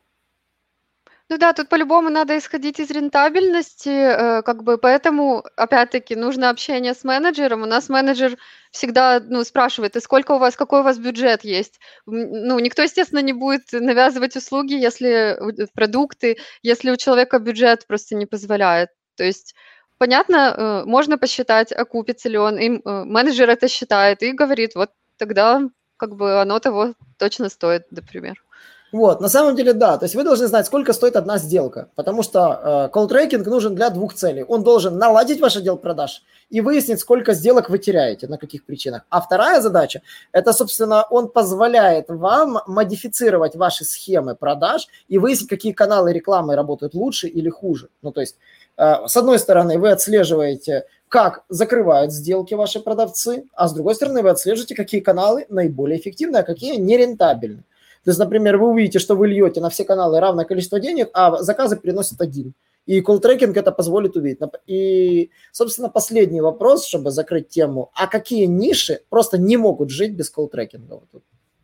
Ну 1.31 1.37
да, 1.37 1.53
тут 1.53 1.69
по-любому 1.69 2.09
надо 2.09 2.35
исходить 2.39 2.79
из 2.79 2.89
рентабельности, 2.89 3.89
э, 3.89 4.41
как 4.41 4.63
бы, 4.63 4.79
поэтому, 4.79 5.43
опять-таки, 5.55 6.15
нужно 6.15 6.49
общение 6.49 6.95
с 6.95 7.03
менеджером. 7.03 7.61
У 7.61 7.65
нас 7.67 7.87
менеджер 7.87 8.35
всегда, 8.71 9.19
ну, 9.19 9.43
спрашивает, 9.43 9.95
и 9.95 9.99
сколько 9.99 10.31
у 10.31 10.39
вас, 10.39 10.55
какой 10.55 10.79
у 10.79 10.83
вас 10.83 10.97
бюджет 10.97 11.43
есть? 11.43 11.79
Ну, 12.07 12.57
никто, 12.57 12.81
естественно, 12.81 13.19
не 13.19 13.33
будет 13.33 13.71
навязывать 13.71 14.35
услуги, 14.35 14.73
если 14.73 15.37
продукты, 15.75 16.37
если 16.63 16.89
у 16.89 16.97
человека 16.97 17.37
бюджет 17.37 17.85
просто 17.85 18.15
не 18.15 18.25
позволяет. 18.25 18.89
То 19.15 19.23
есть, 19.23 19.53
понятно, 19.99 20.55
э, 20.57 20.85
можно 20.85 21.19
посчитать, 21.19 21.71
окупится 21.71 22.27
ли 22.27 22.39
он, 22.39 22.57
и 22.57 22.69
э, 22.83 23.03
менеджер 23.05 23.47
это 23.51 23.67
считает 23.67 24.23
и 24.23 24.31
говорит, 24.31 24.73
вот 24.73 24.89
тогда 25.17 25.61
как 25.97 26.15
бы 26.15 26.41
оно 26.41 26.57
того 26.59 26.95
точно 27.19 27.49
стоит, 27.49 27.83
например. 27.91 28.41
Вот, 28.91 29.21
на 29.21 29.29
самом 29.29 29.55
деле, 29.55 29.73
да. 29.73 29.97
То 29.97 30.05
есть 30.05 30.15
вы 30.15 30.23
должны 30.23 30.47
знать, 30.47 30.65
сколько 30.65 30.93
стоит 30.93 31.15
одна 31.15 31.37
сделка, 31.37 31.89
потому 31.95 32.23
что 32.23 32.89
э, 32.93 32.97
call 32.97 33.07
tracking 33.07 33.47
нужен 33.47 33.75
для 33.75 33.89
двух 33.89 34.15
целей. 34.15 34.43
Он 34.43 34.63
должен 34.63 34.97
наладить 34.97 35.39
ваш 35.39 35.57
отдел 35.57 35.77
продаж 35.77 36.23
и 36.49 36.61
выяснить, 36.61 36.99
сколько 36.99 37.33
сделок 37.33 37.69
вы 37.69 37.77
теряете, 37.77 38.27
на 38.27 38.37
каких 38.37 38.65
причинах. 38.65 39.03
А 39.09 39.21
вторая 39.21 39.61
задача, 39.61 40.01
это, 40.31 40.53
собственно, 40.53 41.05
он 41.09 41.27
позволяет 41.27 42.05
вам 42.09 42.61
модифицировать 42.65 43.55
ваши 43.55 43.85
схемы 43.85 44.35
продаж 44.35 44.87
и 45.07 45.19
выяснить, 45.19 45.49
какие 45.49 45.73
каналы 45.73 46.11
рекламы 46.11 46.55
работают 46.55 46.95
лучше 46.95 47.27
или 47.27 47.49
хуже. 47.49 47.89
Ну, 48.01 48.11
то 48.11 48.21
есть, 48.21 48.37
э, 48.77 49.07
с 49.07 49.15
одной 49.15 49.37
стороны, 49.37 49.77
вы 49.77 49.91
отслеживаете, 49.91 50.85
как 51.09 51.43
закрывают 51.49 52.11
сделки 52.11 52.55
ваши 52.55 52.79
продавцы, 52.79 53.45
а 53.53 53.67
с 53.67 53.73
другой 53.73 53.93
стороны, 53.93 54.23
вы 54.23 54.29
отслеживаете, 54.29 54.75
какие 54.75 55.01
каналы 55.01 55.45
наиболее 55.49 55.99
эффективны, 55.99 56.37
а 56.37 56.43
какие 56.43 56.77
нерентабельны. 56.77 57.63
То 58.03 58.11
есть, 58.11 58.19
например, 58.19 58.57
вы 58.57 58.67
увидите, 58.69 58.99
что 58.99 59.15
вы 59.15 59.27
льете 59.27 59.61
на 59.61 59.69
все 59.69 59.83
каналы 59.83 60.19
равное 60.19 60.45
количество 60.45 60.79
денег, 60.79 61.09
а 61.13 61.41
заказы 61.43 61.75
приносят 61.75 62.21
один. 62.21 62.53
И 62.85 63.01
колл-трекинг 63.01 63.55
это 63.55 63.71
позволит 63.71 64.15
увидеть. 64.15 64.39
И, 64.65 65.29
собственно, 65.51 65.89
последний 65.89 66.41
вопрос, 66.41 66.87
чтобы 66.87 67.11
закрыть 67.11 67.49
тему. 67.49 67.91
А 67.93 68.07
какие 68.07 68.45
ниши 68.45 69.01
просто 69.09 69.37
не 69.37 69.57
могут 69.57 69.89
жить 69.89 70.15
без 70.15 70.31
колл-трекинга, 70.31 71.01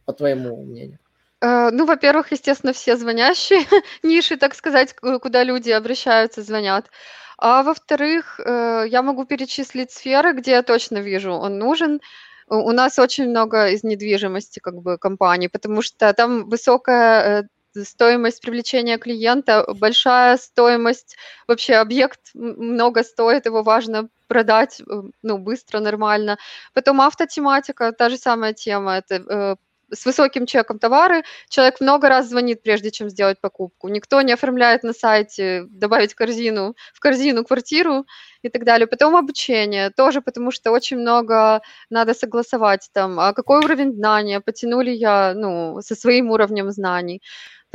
по 0.06 0.14
твоему 0.14 0.64
мнению? 0.64 1.00
Э, 1.42 1.70
ну, 1.72 1.86
во-первых, 1.86 2.32
естественно, 2.32 2.74
все 2.74 2.96
звонящие 2.98 3.62
ниши, 4.04 4.38
так 4.38 4.56
сказать, 4.56 4.96
куда 5.22 5.44
люди 5.44 5.72
обращаются, 5.72 6.44
звонят. 6.44 6.92
А 7.38 7.64
во-вторых, 7.64 8.40
э, 8.40 8.86
я 8.88 9.02
могу 9.02 9.26
перечислить 9.26 9.92
сферы, 9.92 10.34
где 10.34 10.52
я 10.52 10.64
точно 10.64 11.00
вижу, 11.00 11.34
он 11.34 11.58
нужен. 11.58 12.02
У 12.48 12.72
нас 12.72 13.00
очень 13.00 13.30
много 13.30 13.70
из 13.70 13.84
недвижимости 13.84 14.60
как 14.60 14.76
бы 14.82 14.98
компаний, 14.98 15.48
потому 15.48 15.82
что 15.82 16.14
там 16.14 16.48
высокая 16.48 17.44
э, 17.76 17.84
стоимость 17.84 18.42
привлечения 18.42 18.98
клиента, 18.98 19.66
большая 19.74 20.38
стоимость, 20.38 21.18
вообще 21.48 21.76
объект 21.76 22.20
много 22.34 23.04
стоит, 23.04 23.46
его 23.46 23.64
важно 23.64 24.10
продать 24.28 24.80
э, 24.82 24.84
ну, 25.24 25.38
быстро, 25.38 25.80
нормально. 25.80 26.38
Потом 26.74 27.02
автотематика, 27.02 27.92
та 27.92 28.10
же 28.10 28.18
самая 28.18 28.54
тема, 28.54 28.98
это 28.98 29.16
э, 29.16 29.56
с 29.92 30.06
высоким 30.06 30.46
чеком 30.46 30.80
товары, 30.80 31.24
человек 31.50 31.82
много 31.82 32.10
раз 32.10 32.30
звонит, 32.30 32.64
прежде 32.64 32.92
чем 32.92 33.10
сделать 33.10 33.40
покупку. 33.40 33.88
Никто 33.90 34.22
не 34.22 34.34
оформляет 34.34 34.84
на 34.84 34.94
сайте 34.94 35.66
добавить 35.70 36.14
корзину, 36.14 36.76
в 36.94 37.00
корзину 37.00 37.44
квартиру 37.44 38.06
и 38.42 38.50
так 38.50 38.64
далее. 38.64 38.88
Потом 38.88 39.16
обучение 39.16 39.90
тоже, 39.90 40.22
потому 40.22 40.52
что 40.52 40.72
очень 40.72 40.98
много 40.98 41.62
надо 41.90 42.14
согласовать 42.14 42.90
там, 42.94 43.20
а 43.20 43.34
какой 43.34 43.60
уровень 43.60 43.94
знания, 43.94 44.40
потянули 44.40 44.92
я 44.92 45.34
ну, 45.36 45.82
со 45.82 45.96
своим 45.96 46.32
уровнем 46.32 46.72
знаний. 46.72 47.22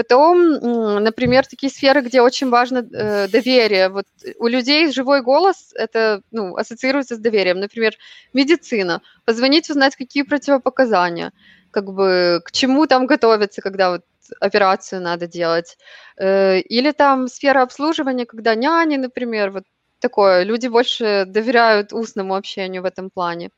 Потом, 0.01 0.53
например, 1.03 1.47
такие 1.47 1.71
сферы, 1.71 2.01
где 2.01 2.23
очень 2.23 2.49
важно 2.49 2.79
э, 2.79 3.29
доверие. 3.29 3.91
Вот 3.91 4.07
у 4.39 4.47
людей 4.47 4.91
живой 4.91 5.21
голос 5.21 5.75
это 5.75 6.23
ну, 6.31 6.57
ассоциируется 6.57 7.17
с 7.17 7.19
доверием. 7.19 7.61
Например, 7.61 7.93
медицина. 8.33 9.03
Позвонить, 9.27 9.69
узнать, 9.69 9.97
какие 9.97 10.23
противопоказания 10.23 11.33
как 11.71 11.93
бы 11.93 12.41
к 12.45 12.53
чему 12.53 12.87
там 12.87 13.07
готовиться, 13.07 13.63
когда 13.63 13.91
вот 13.91 14.03
операцию 14.41 15.01
надо 15.03 15.27
делать. 15.27 15.77
Э, 16.17 16.61
или 16.61 16.93
там 16.93 17.29
сфера 17.29 17.63
обслуживания, 17.63 18.27
когда 18.27 18.55
няни, 18.55 18.97
например, 18.97 19.51
вот 19.51 19.65
такое. 20.01 20.43
Люди 20.45 20.69
больше 20.69 21.25
доверяют 21.27 21.93
устному 21.93 22.35
общению 22.35 22.83
в 22.83 22.87
этом 22.87 23.11
плане. 23.11 23.51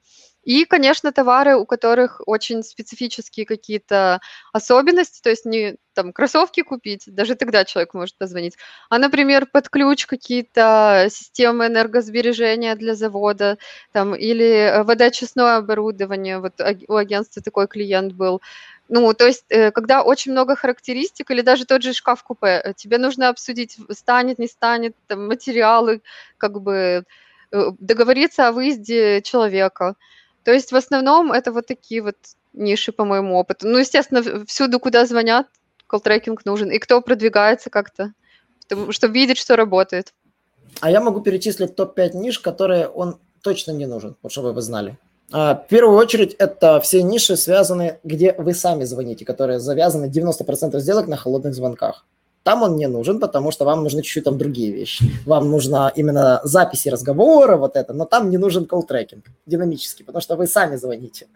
И, 0.44 0.64
конечно, 0.64 1.12
товары, 1.12 1.56
у 1.56 1.66
которых 1.66 2.20
очень 2.26 2.62
специфические 2.64 3.46
какие-то 3.46 4.20
особенности, 4.52 5.20
то 5.22 5.30
есть 5.30 5.44
не 5.44 5.76
там 5.94 6.12
кроссовки 6.12 6.62
купить, 6.62 7.04
даже 7.06 7.34
тогда 7.36 7.64
человек 7.64 7.94
может 7.94 8.16
позвонить, 8.18 8.56
а, 8.90 8.98
например, 8.98 9.46
под 9.46 9.68
ключ 9.68 10.06
какие-то 10.06 11.06
системы 11.10 11.66
энергосбережения 11.66 12.74
для 12.74 12.94
завода, 12.94 13.58
там, 13.92 14.14
или 14.16 14.46
э, 14.46 14.82
водоочистное 14.84 15.56
оборудование, 15.58 16.40
вот 16.40 16.54
у 16.88 16.94
агентства 16.96 17.42
такой 17.42 17.68
клиент 17.68 18.12
был, 18.14 18.40
ну, 18.88 19.12
то 19.14 19.26
есть, 19.26 19.44
э, 19.50 19.70
когда 19.70 20.02
очень 20.02 20.32
много 20.32 20.56
характеристик, 20.56 21.30
или 21.30 21.42
даже 21.42 21.66
тот 21.66 21.82
же 21.82 21.92
шкаф-купе, 21.92 22.60
э, 22.64 22.72
тебе 22.74 22.98
нужно 22.98 23.28
обсудить, 23.28 23.76
станет, 23.90 24.38
не 24.38 24.48
станет, 24.48 24.96
там, 25.06 25.26
материалы, 25.28 26.00
как 26.38 26.60
бы 26.60 27.04
договориться 27.80 28.48
о 28.48 28.52
выезде 28.52 29.20
человека. 29.22 29.94
То 30.44 30.52
есть 30.52 30.72
в 30.72 30.76
основном 30.76 31.32
это 31.32 31.52
вот 31.52 31.66
такие 31.66 32.02
вот 32.02 32.16
ниши 32.52 32.92
по 32.92 33.04
моему 33.04 33.36
опыту. 33.38 33.68
Ну, 33.68 33.78
естественно, 33.78 34.44
всюду, 34.46 34.80
куда 34.80 35.06
звонят, 35.06 35.46
колл-трекинг 35.86 36.40
нужен. 36.44 36.70
И 36.70 36.78
кто 36.78 37.00
продвигается 37.00 37.70
как-то, 37.70 38.12
чтобы 38.90 39.14
видеть, 39.14 39.38
что 39.38 39.56
работает. 39.56 40.12
А 40.80 40.90
я 40.90 41.00
могу 41.00 41.20
перечислить 41.20 41.76
топ-5 41.76 42.16
ниш, 42.16 42.38
которые 42.38 42.88
он 42.88 43.18
точно 43.42 43.72
не 43.72 43.86
нужен, 43.86 44.16
вот 44.22 44.32
чтобы 44.32 44.52
вы 44.52 44.62
знали. 44.62 44.96
А, 45.30 45.54
в 45.54 45.68
первую 45.68 45.96
очередь, 45.98 46.34
это 46.34 46.80
все 46.80 47.02
ниши, 47.02 47.36
связанные, 47.36 48.00
где 48.04 48.34
вы 48.36 48.54
сами 48.54 48.84
звоните, 48.84 49.24
которые 49.24 49.60
завязаны 49.60 50.06
90% 50.06 50.78
сделок 50.78 51.08
на 51.08 51.16
холодных 51.16 51.54
звонках. 51.54 52.06
Там 52.42 52.62
он 52.62 52.76
не 52.76 52.88
нужен, 52.88 53.20
потому 53.20 53.52
что 53.52 53.64
вам 53.64 53.84
нужны 53.84 54.02
чуть-чуть 54.02 54.24
там 54.24 54.36
другие 54.36 54.72
вещи. 54.72 55.04
Вам 55.26 55.50
нужна 55.50 55.92
именно 55.94 56.40
записи 56.44 56.88
разговора, 56.88 57.56
вот 57.56 57.76
это, 57.76 57.92
но 57.92 58.04
там 58.04 58.30
не 58.30 58.38
нужен 58.38 58.64
колл-трекинг 58.64 59.24
динамический, 59.46 60.04
потому 60.04 60.22
что 60.22 60.36
вы 60.36 60.46
сами 60.46 60.76
звоните. 60.76 61.28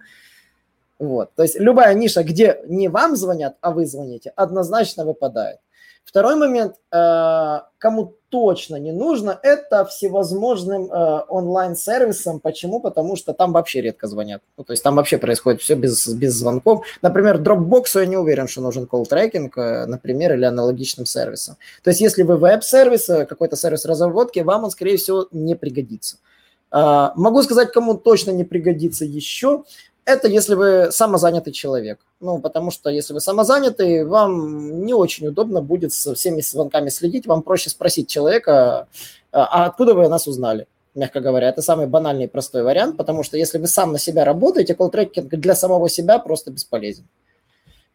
Вот. 0.98 1.34
То 1.34 1.42
есть 1.42 1.60
любая 1.60 1.94
ниша, 1.94 2.25
где 2.25 2.60
не 2.66 2.88
вам 2.88 3.16
звонят, 3.16 3.56
а 3.60 3.70
вы 3.70 3.86
звоните, 3.86 4.32
однозначно 4.34 5.04
выпадает. 5.04 5.58
Второй 6.04 6.36
момент, 6.36 6.76
э, 6.92 7.60
кому 7.78 8.14
точно 8.28 8.76
не 8.76 8.92
нужно, 8.92 9.38
это 9.42 9.85
всевозможным 9.85 10.90
э, 10.90 11.21
онлайн-сервисам. 11.28 12.40
Почему? 12.40 12.80
Потому 12.80 13.16
что 13.16 13.33
там 13.33 13.52
вообще 13.52 13.80
редко 13.80 14.06
звонят. 14.06 14.42
Ну, 14.56 14.64
то 14.64 14.73
есть 14.73 14.83
там 14.83 14.97
вообще 14.97 15.18
происходит 15.18 15.61
все 15.61 15.75
без, 15.75 16.06
без 16.09 16.35
звонков. 16.35 16.85
Например, 17.02 17.40
Dropbox 17.40 18.00
я 18.00 18.06
не 18.06 18.16
уверен, 18.16 18.49
что 18.49 18.61
нужен 18.61 18.87
колл-трекинг, 18.87 19.56
э, 19.56 19.87
например, 19.87 20.35
или 20.35 20.45
аналогичным 20.45 21.06
сервисом. 21.06 21.56
То 21.83 21.90
есть 21.90 22.00
если 22.00 22.23
вы 22.23 22.37
веб-сервис, 22.37 23.06
какой-то 23.06 23.56
сервис 23.56 23.85
разработки, 23.85 24.40
вам 24.40 24.64
он, 24.64 24.71
скорее 24.71 24.97
всего, 24.97 25.28
не 25.33 25.54
пригодится. 25.54 26.18
Могу 26.73 27.42
сказать, 27.42 27.73
кому 27.73 27.95
точно 27.95 28.33
не 28.33 28.45
пригодится 28.45 29.04
еще, 29.04 29.62
это 30.06 30.28
если 30.28 30.54
вы 30.54 30.92
самозанятый 30.92 31.52
человек. 31.52 31.98
Ну, 32.20 32.38
потому 32.38 32.70
что 32.70 32.88
если 32.90 33.12
вы 33.12 33.20
самозанятый, 33.20 34.04
вам 34.04 34.86
не 34.86 34.94
очень 34.94 35.26
удобно 35.26 35.60
будет 35.60 35.92
со 35.92 36.14
всеми 36.14 36.40
звонками 36.40 36.88
следить. 36.88 37.26
Вам 37.26 37.42
проще 37.42 37.70
спросить 37.70 38.08
человека, 38.08 38.86
а, 39.32 39.44
а 39.44 39.66
откуда 39.66 39.94
вы 39.94 40.08
нас 40.08 40.28
узнали? 40.28 40.68
Мягко 40.94 41.20
говоря, 41.20 41.48
это 41.48 41.60
самый 41.60 41.88
банальный 41.88 42.25
и 42.25 42.28
простой 42.28 42.62
вариант, 42.62 42.96
потому 42.96 43.22
что 43.22 43.36
если 43.36 43.58
вы 43.58 43.66
сам 43.66 43.92
на 43.92 43.98
себя 43.98 44.25
работаете, 44.25 44.75
колл-трекинг 44.75 45.28
для 45.28 45.54
самого 45.54 45.90
себя 45.90 46.18
просто 46.20 46.52
бесполезен. 46.52 47.04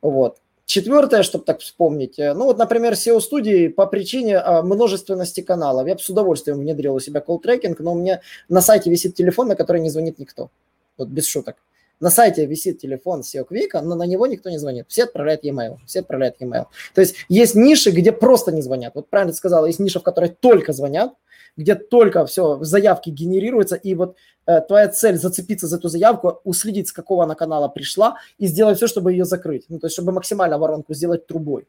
Вот. 0.01 0.37
Четвертое, 0.65 1.23
чтобы 1.23 1.45
так 1.45 1.61
вспомнить, 1.61 2.19
э, 2.19 2.33
ну 2.33 2.45
вот, 2.45 2.57
например, 2.57 2.93
SEO-студии 2.93 3.69
по 3.69 3.87
причине 3.87 4.37
а, 4.37 4.61
множественности 4.61 5.41
каналов. 5.41 5.87
Я 5.87 5.95
бы 5.95 6.01
с 6.01 6.09
удовольствием 6.09 6.59
внедрил 6.59 6.95
у 6.95 6.99
себя 6.99 7.21
колл-трекинг, 7.21 7.77
но 7.79 7.93
у 7.93 7.95
меня 7.95 8.21
на 8.49 8.61
сайте 8.61 8.89
висит 8.89 9.15
телефон, 9.15 9.47
на 9.47 9.55
который 9.55 9.81
не 9.81 9.89
звонит 9.89 10.19
никто. 10.19 10.49
Вот 10.97 11.07
без 11.07 11.25
шуток. 11.25 11.55
На 12.01 12.09
сайте 12.09 12.45
висит 12.47 12.79
телефон 12.79 13.21
SEO 13.21 13.45
Quick, 13.47 13.79
но 13.81 13.95
на 13.95 14.03
него 14.03 14.25
никто 14.25 14.49
не 14.49 14.57
звонит. 14.57 14.85
Все 14.89 15.03
отправляют 15.03 15.43
e-mail. 15.43 15.77
Все 15.85 15.99
отправляют 15.99 16.35
e-mail. 16.39 16.65
То 16.93 17.01
есть 17.01 17.15
есть 17.29 17.55
ниши, 17.55 17.91
где 17.91 18.11
просто 18.11 18.51
не 18.51 18.61
звонят. 18.61 18.95
Вот 18.95 19.09
правильно 19.09 19.31
ты 19.31 19.37
сказала, 19.37 19.67
есть 19.67 19.79
ниши, 19.79 19.99
в 19.99 20.03
которой 20.03 20.29
только 20.29 20.73
звонят, 20.73 21.13
где 21.55 21.75
только 21.75 22.25
все, 22.25 22.63
заявки 22.63 23.09
генерируются, 23.09 23.75
и 23.75 23.93
вот 23.93 24.15
э, 24.47 24.61
твоя 24.61 24.87
цель 24.87 25.17
зацепиться 25.17 25.67
за 25.67 25.77
эту 25.77 25.89
заявку, 25.89 26.41
уследить, 26.43 26.87
с 26.87 26.91
какого 26.91 27.23
она 27.23 27.35
канала 27.35 27.67
пришла, 27.67 28.17
и 28.39 28.47
сделать 28.47 28.77
все, 28.77 28.87
чтобы 28.87 29.11
ее 29.11 29.25
закрыть. 29.25 29.65
Ну, 29.69 29.79
то 29.79 29.87
есть, 29.87 29.93
чтобы 29.93 30.11
максимально 30.11 30.57
воронку 30.57 30.93
сделать 30.93 31.27
трубой. 31.27 31.67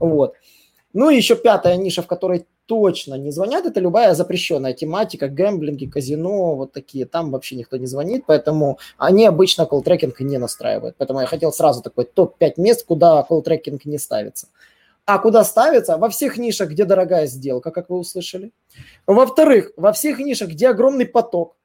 Вот. 0.00 0.34
Ну 0.92 1.10
и 1.10 1.16
еще 1.16 1.36
пятая 1.36 1.76
ниша, 1.76 2.02
в 2.02 2.06
которой 2.06 2.46
точно 2.68 3.14
не 3.14 3.32
звонят, 3.32 3.64
это 3.64 3.80
любая 3.80 4.14
запрещенная 4.14 4.74
тематика, 4.74 5.28
гэмблинги, 5.28 5.86
казино, 5.86 6.54
вот 6.54 6.72
такие, 6.72 7.06
там 7.06 7.30
вообще 7.30 7.56
никто 7.56 7.78
не 7.78 7.86
звонит, 7.86 8.24
поэтому 8.26 8.78
они 8.98 9.26
обычно 9.26 9.64
колл-трекинг 9.64 10.22
не 10.22 10.38
настраивают. 10.38 10.94
Поэтому 10.98 11.20
я 11.20 11.26
хотел 11.26 11.50
сразу 11.50 11.82
такой 11.82 12.04
топ-5 12.04 12.52
мест, 12.58 12.84
куда 12.86 13.26
колл-трекинг 13.28 13.80
не 13.84 13.98
ставится. 13.98 14.48
А 15.06 15.18
куда 15.18 15.44
ставится? 15.44 15.96
Во 15.96 16.10
всех 16.10 16.36
нишах, 16.36 16.68
где 16.68 16.84
дорогая 16.84 17.26
сделка, 17.26 17.70
как 17.70 17.88
вы 17.88 17.96
услышали. 17.96 18.52
Во-вторых, 19.06 19.72
во 19.76 19.92
всех 19.92 20.18
нишах, 20.18 20.50
где 20.50 20.68
огромный 20.68 21.06
поток, 21.06 21.56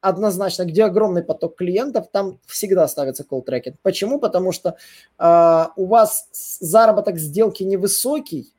однозначно, 0.00 0.64
где 0.64 0.84
огромный 0.84 1.22
поток 1.22 1.56
клиентов, 1.56 2.06
там 2.10 2.38
всегда 2.46 2.88
ставится 2.88 3.26
трекинг. 3.30 3.74
Почему? 3.82 4.18
Потому 4.18 4.52
что 4.52 4.76
э, 5.18 5.64
у 5.76 5.84
вас 5.84 6.28
заработок 6.60 7.18
сделки 7.18 7.64
невысокий 7.64 8.54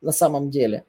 на 0.00 0.12
самом 0.12 0.50
деле, 0.50 0.84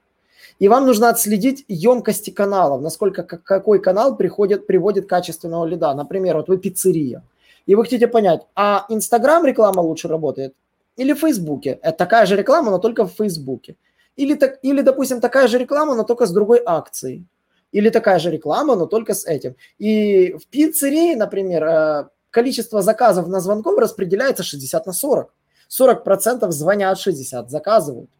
и 0.58 0.68
вам 0.68 0.86
нужно 0.86 1.08
отследить 1.08 1.64
емкости 1.68 2.30
каналов, 2.30 2.82
насколько 2.82 3.22
какой 3.22 3.80
канал 3.80 4.16
приходит, 4.16 4.66
приводит 4.66 5.08
качественного 5.08 5.64
лида. 5.66 5.94
Например, 5.94 6.36
вот 6.36 6.48
вы 6.48 6.58
пиццерия, 6.58 7.22
и 7.66 7.74
вы 7.74 7.84
хотите 7.84 8.08
понять, 8.08 8.42
а 8.54 8.86
Инстаграм 8.88 9.44
реклама 9.44 9.80
лучше 9.80 10.08
работает 10.08 10.54
или 10.96 11.12
в 11.12 11.18
Фейсбуке. 11.18 11.78
Это 11.82 11.98
такая 11.98 12.26
же 12.26 12.36
реклама, 12.36 12.70
но 12.70 12.78
только 12.78 13.06
в 13.06 13.12
Фейсбуке. 13.12 13.76
Или, 14.16 14.34
так, 14.34 14.58
или, 14.62 14.82
допустим, 14.82 15.20
такая 15.20 15.48
же 15.48 15.58
реклама, 15.58 15.94
но 15.94 16.04
только 16.04 16.26
с 16.26 16.32
другой 16.32 16.62
акцией. 16.64 17.26
Или 17.72 17.88
такая 17.88 18.18
же 18.18 18.30
реклама, 18.30 18.76
но 18.76 18.86
только 18.86 19.14
с 19.14 19.24
этим. 19.24 19.56
И 19.78 20.34
в 20.34 20.46
пиццерии, 20.46 21.14
например, 21.14 21.64
э, 21.64 22.08
количество 22.30 22.82
заказов 22.82 23.28
на 23.28 23.40
звонков 23.40 23.78
распределяется 23.78 24.42
60 24.42 24.86
на 24.86 24.92
40. 24.92 25.32
40% 25.68 26.50
звонят, 26.52 26.98
60 26.98 27.50
заказывают. 27.50 28.10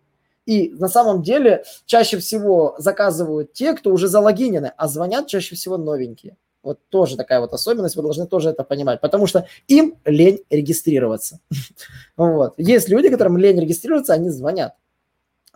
И 0.46 0.70
на 0.70 0.88
самом 0.88 1.22
деле 1.22 1.64
чаще 1.86 2.18
всего 2.18 2.74
заказывают 2.78 3.52
те, 3.52 3.74
кто 3.74 3.90
уже 3.90 4.08
залогинены, 4.08 4.72
а 4.76 4.88
звонят 4.88 5.28
чаще 5.28 5.54
всего 5.54 5.76
новенькие. 5.76 6.36
Вот 6.62 6.78
тоже 6.90 7.16
такая 7.16 7.40
вот 7.40 7.52
особенность, 7.52 7.96
вы 7.96 8.02
должны 8.02 8.26
тоже 8.26 8.50
это 8.50 8.62
понимать, 8.62 9.00
потому 9.00 9.26
что 9.26 9.46
им 9.66 9.96
лень 10.04 10.40
регистрироваться. 10.50 11.40
Вот. 12.16 12.54
Есть 12.56 12.88
люди, 12.88 13.08
которым 13.08 13.36
лень 13.36 13.58
регистрироваться, 13.58 14.12
они 14.12 14.30
звонят. 14.30 14.74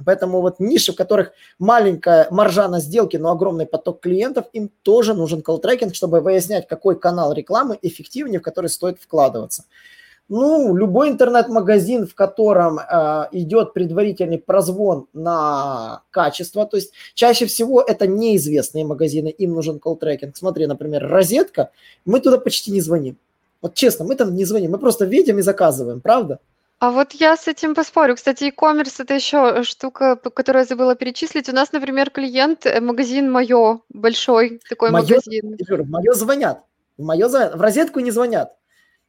Поэтому 0.04 0.40
вот 0.40 0.60
ниши, 0.60 0.92
в 0.92 0.96
которых 0.96 1.32
маленькая 1.58 2.28
маржа 2.30 2.68
на 2.68 2.80
сделке, 2.80 3.18
но 3.18 3.30
огромный 3.30 3.66
поток 3.66 4.00
клиентов, 4.00 4.46
им 4.52 4.70
тоже 4.82 5.14
нужен 5.14 5.40
колл-трекинг, 5.40 5.94
чтобы 5.94 6.20
выяснять, 6.20 6.68
какой 6.68 6.98
канал 6.98 7.32
рекламы 7.32 7.78
эффективнее, 7.80 8.40
в 8.40 8.42
который 8.42 8.68
стоит 8.68 9.00
вкладываться. 9.00 9.64
Ну, 10.28 10.74
любой 10.74 11.10
интернет-магазин, 11.10 12.06
в 12.06 12.14
котором 12.14 12.80
э, 12.80 13.28
идет 13.30 13.72
предварительный 13.74 14.38
прозвон 14.38 15.06
на 15.12 16.02
качество, 16.10 16.66
то 16.66 16.76
есть 16.76 16.92
чаще 17.14 17.46
всего 17.46 17.80
это 17.80 18.08
неизвестные 18.08 18.84
магазины, 18.84 19.28
им 19.28 19.54
нужен 19.54 19.78
колл-трекинг. 19.78 20.32
Смотри, 20.34 20.66
например, 20.66 21.06
розетка, 21.06 21.70
мы 22.04 22.18
туда 22.20 22.38
почти 22.38 22.72
не 22.72 22.80
звоним. 22.80 23.16
Вот 23.62 23.74
честно, 23.74 24.04
мы 24.04 24.16
там 24.16 24.34
не 24.34 24.44
звоним, 24.44 24.72
мы 24.72 24.78
просто 24.78 25.04
видим 25.04 25.38
и 25.38 25.42
заказываем, 25.42 26.00
правда? 26.00 26.40
А 26.78 26.90
вот 26.90 27.12
я 27.12 27.36
с 27.36 27.48
этим 27.48 27.74
поспорю. 27.74 28.16
Кстати, 28.16 28.44
e-commerce 28.44 28.96
это 28.98 29.14
еще 29.14 29.62
штука, 29.62 30.16
которую 30.16 30.62
я 30.62 30.66
забыла 30.66 30.94
перечислить. 30.94 31.48
У 31.48 31.52
нас, 31.52 31.72
например, 31.72 32.10
клиент, 32.10 32.66
э, 32.66 32.80
магазин 32.80 33.30
Мое, 33.30 33.80
большой 33.88 34.60
такой 34.68 34.90
Мое, 34.90 35.02
магазин. 35.02 35.56
Мое 35.88 36.12
звонят. 36.12 36.62
В 36.98 37.04
Мое 37.04 37.28
звонят. 37.28 37.54
В 37.54 37.60
розетку 37.60 38.00
не 38.00 38.10
звонят. 38.10 38.52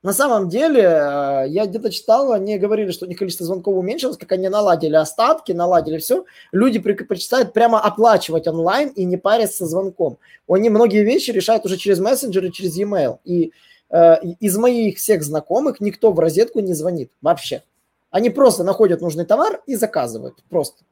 На 0.03 0.13
самом 0.13 0.47
деле, 0.47 0.81
э, 0.81 1.45
я 1.47 1.65
где-то 1.65 1.89
читал, 1.89 2.31
они 2.31 2.59
говорили, 2.59 2.91
что 2.91 3.05
у 3.05 3.09
них 3.09 3.17
количество 3.17 3.45
звонков 3.47 3.75
уменьшилось, 3.75 4.17
как 4.17 4.31
они 4.31 4.47
наладили 4.47 4.95
остатки, 4.95 5.53
наладили 5.53 5.97
все. 5.97 6.25
Люди 6.51 6.77
предпочитают 6.77 7.51
прямо 7.51 7.79
оплачивать 7.79 8.47
онлайн 8.47 8.89
и 8.89 9.05
не 9.05 9.17
париться 9.17 9.65
звонком. 9.65 10.17
Они 10.47 10.69
многие 10.69 11.03
вещи 11.03 11.31
решают 11.31 11.65
уже 11.65 11.77
через 11.77 11.99
мессенджеры, 11.99 12.51
через 12.51 12.77
e-mail. 12.77 13.17
И 13.23 13.53
э, 13.89 14.17
из 14.39 14.55
моих 14.57 14.97
всех 14.97 15.23
знакомых 15.23 15.79
никто 15.79 16.11
в 16.11 16.19
розетку 16.19 16.59
не 16.59 16.73
звонит 16.73 17.11
вообще. 17.21 17.63
Они 18.11 18.29
просто 18.29 18.63
находят 18.63 19.01
нужный 19.01 19.25
товар 19.25 19.61
и 19.65 19.75
заказывают. 19.75 20.35
Просто. 20.49 20.83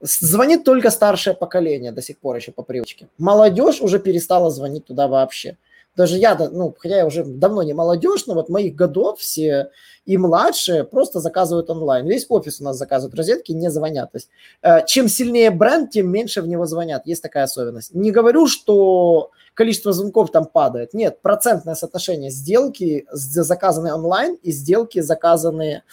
Звонит 0.00 0.62
только 0.62 0.90
старшее 0.90 1.34
поколение 1.34 1.90
до 1.90 2.00
сих 2.00 2.18
пор 2.18 2.36
еще 2.36 2.52
по 2.52 2.62
привычке. 2.62 3.08
Молодежь 3.18 3.80
уже 3.80 3.98
перестала 3.98 4.50
звонить 4.50 4.86
туда 4.86 5.08
вообще 5.08 5.56
даже 5.96 6.16
я, 6.16 6.34
ну, 6.36 6.74
хотя 6.78 6.96
я 6.96 7.06
уже 7.06 7.24
давно 7.24 7.62
не 7.62 7.74
молодежь, 7.74 8.26
но 8.26 8.34
вот 8.34 8.48
моих 8.48 8.74
годов 8.74 9.20
все 9.20 9.70
и 10.06 10.16
младшие 10.16 10.84
просто 10.84 11.20
заказывают 11.20 11.70
онлайн. 11.70 12.06
Весь 12.06 12.26
офис 12.28 12.60
у 12.60 12.64
нас 12.64 12.76
заказывают 12.76 13.14
розетки, 13.14 13.52
не 13.52 13.70
звонят. 13.70 14.10
То 14.12 14.16
есть 14.16 14.30
э, 14.62 14.86
чем 14.86 15.08
сильнее 15.08 15.50
бренд, 15.50 15.90
тем 15.90 16.10
меньше 16.10 16.42
в 16.42 16.48
него 16.48 16.66
звонят. 16.66 17.06
Есть 17.06 17.22
такая 17.22 17.44
особенность. 17.44 17.94
Не 17.94 18.10
говорю, 18.10 18.48
что 18.48 19.30
количество 19.54 19.92
звонков 19.92 20.30
там 20.30 20.46
падает. 20.46 20.94
Нет, 20.94 21.20
процентное 21.20 21.74
соотношение 21.74 22.30
сделки 22.30 23.06
заказанные 23.12 23.94
онлайн 23.94 24.38
и 24.42 24.50
сделки 24.50 25.00
заказанные, 25.00 25.84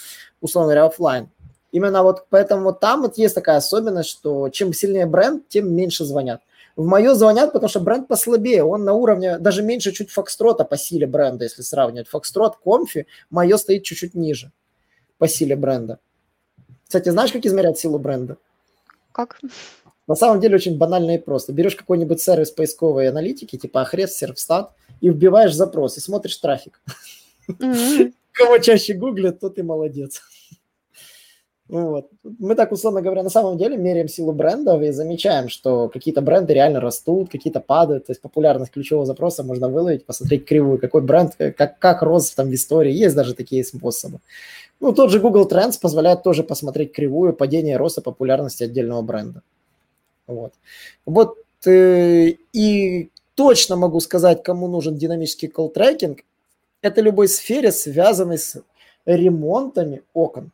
условно 0.41 0.67
говоря, 0.69 0.85
офлайн. 0.85 1.29
Именно 1.71 2.01
вот 2.01 2.25
поэтому 2.29 2.63
вот 2.63 2.79
там 2.79 3.01
вот 3.01 3.17
есть 3.17 3.35
такая 3.35 3.57
особенность, 3.57 4.09
что 4.09 4.49
чем 4.49 4.73
сильнее 4.73 5.05
бренд, 5.05 5.47
тем 5.49 5.71
меньше 5.73 6.03
звонят. 6.03 6.41
В 6.75 6.85
мое 6.85 7.13
звонят, 7.13 7.51
потому 7.51 7.69
что 7.69 7.79
бренд 7.79 8.07
послабее. 8.07 8.63
Он 8.63 8.83
на 8.83 8.93
уровне 8.93 9.37
даже 9.37 9.63
меньше 9.63 9.91
чуть 9.91 10.11
Фокстрота 10.11 10.63
по 10.63 10.77
силе 10.77 11.07
бренда, 11.07 11.43
если 11.43 11.61
сравнивать. 11.61 12.07
Фокстрот, 12.07 12.57
Комфи, 12.57 13.07
мое 13.29 13.57
стоит 13.57 13.83
чуть-чуть 13.83 14.15
ниже 14.15 14.51
по 15.17 15.27
силе 15.27 15.55
бренда. 15.55 15.99
Кстати, 16.85 17.09
знаешь, 17.09 17.31
как 17.31 17.45
измерять 17.45 17.77
силу 17.77 17.99
бренда? 17.99 18.37
Как? 19.11 19.39
На 20.07 20.15
самом 20.15 20.39
деле 20.39 20.55
очень 20.55 20.77
банально 20.77 21.15
и 21.15 21.17
просто. 21.19 21.53
Берешь 21.53 21.75
какой-нибудь 21.75 22.19
сервис 22.19 22.49
поисковой 22.49 23.09
аналитики, 23.09 23.57
типа 23.57 23.87
Ahrefs, 23.91 24.09
Servstat, 24.21 24.69
и 25.01 25.09
вбиваешь 25.09 25.53
запрос, 25.53 25.97
и 25.97 26.01
смотришь 26.01 26.37
трафик. 26.37 26.81
Mm-hmm. 27.47 28.13
Кого 28.31 28.57
чаще 28.57 28.93
гуглят, 28.93 29.39
тот 29.39 29.59
и 29.59 29.61
молодец. 29.61 30.21
Вот. 31.69 32.09
Мы 32.23 32.55
так, 32.55 32.71
условно 32.71 33.01
говоря, 33.03 33.21
на 33.21 33.29
самом 33.29 33.57
деле 33.59 33.77
меряем 33.77 34.07
силу 34.07 34.33
брендов 34.33 34.81
и 34.81 34.89
замечаем, 34.89 35.49
что 35.49 35.87
какие-то 35.87 36.21
бренды 36.21 36.55
реально 36.55 36.81
растут, 36.81 37.29
какие-то 37.29 37.59
падают. 37.59 38.07
То 38.07 38.11
есть 38.11 38.21
популярность 38.21 38.71
ключевого 38.71 39.05
запроса 39.05 39.43
можно 39.43 39.69
выловить, 39.69 40.03
посмотреть 40.03 40.45
кривую, 40.45 40.79
какой 40.79 41.01
бренд, 41.01 41.35
как, 41.35 41.77
как 41.77 42.01
рос 42.01 42.31
там 42.31 42.49
в 42.49 42.53
истории. 42.55 42.91
Есть 42.91 43.15
даже 43.15 43.35
такие 43.35 43.63
способы. 43.63 44.19
Ну, 44.79 44.93
тот 44.93 45.11
же 45.11 45.19
Google 45.19 45.47
Trends 45.47 45.79
позволяет 45.79 46.23
тоже 46.23 46.43
посмотреть 46.43 46.91
кривую 46.91 47.33
падения 47.33 47.77
роста 47.77 48.01
популярности 48.01 48.63
отдельного 48.63 49.03
бренда. 49.03 49.43
Вот. 50.25 50.53
Вот 51.05 51.37
э, 51.67 52.33
и 52.51 53.09
точно 53.35 53.75
могу 53.75 53.99
сказать, 53.99 54.41
кому 54.41 54.67
нужен 54.67 54.95
динамический 54.95 55.49
колл-трекинг. 55.49 56.21
Это 56.81 57.01
любой 57.01 57.27
сфере, 57.27 57.71
связанной 57.71 58.39
с 58.39 58.59
ремонтами 59.05 60.01
окон. 60.13 60.51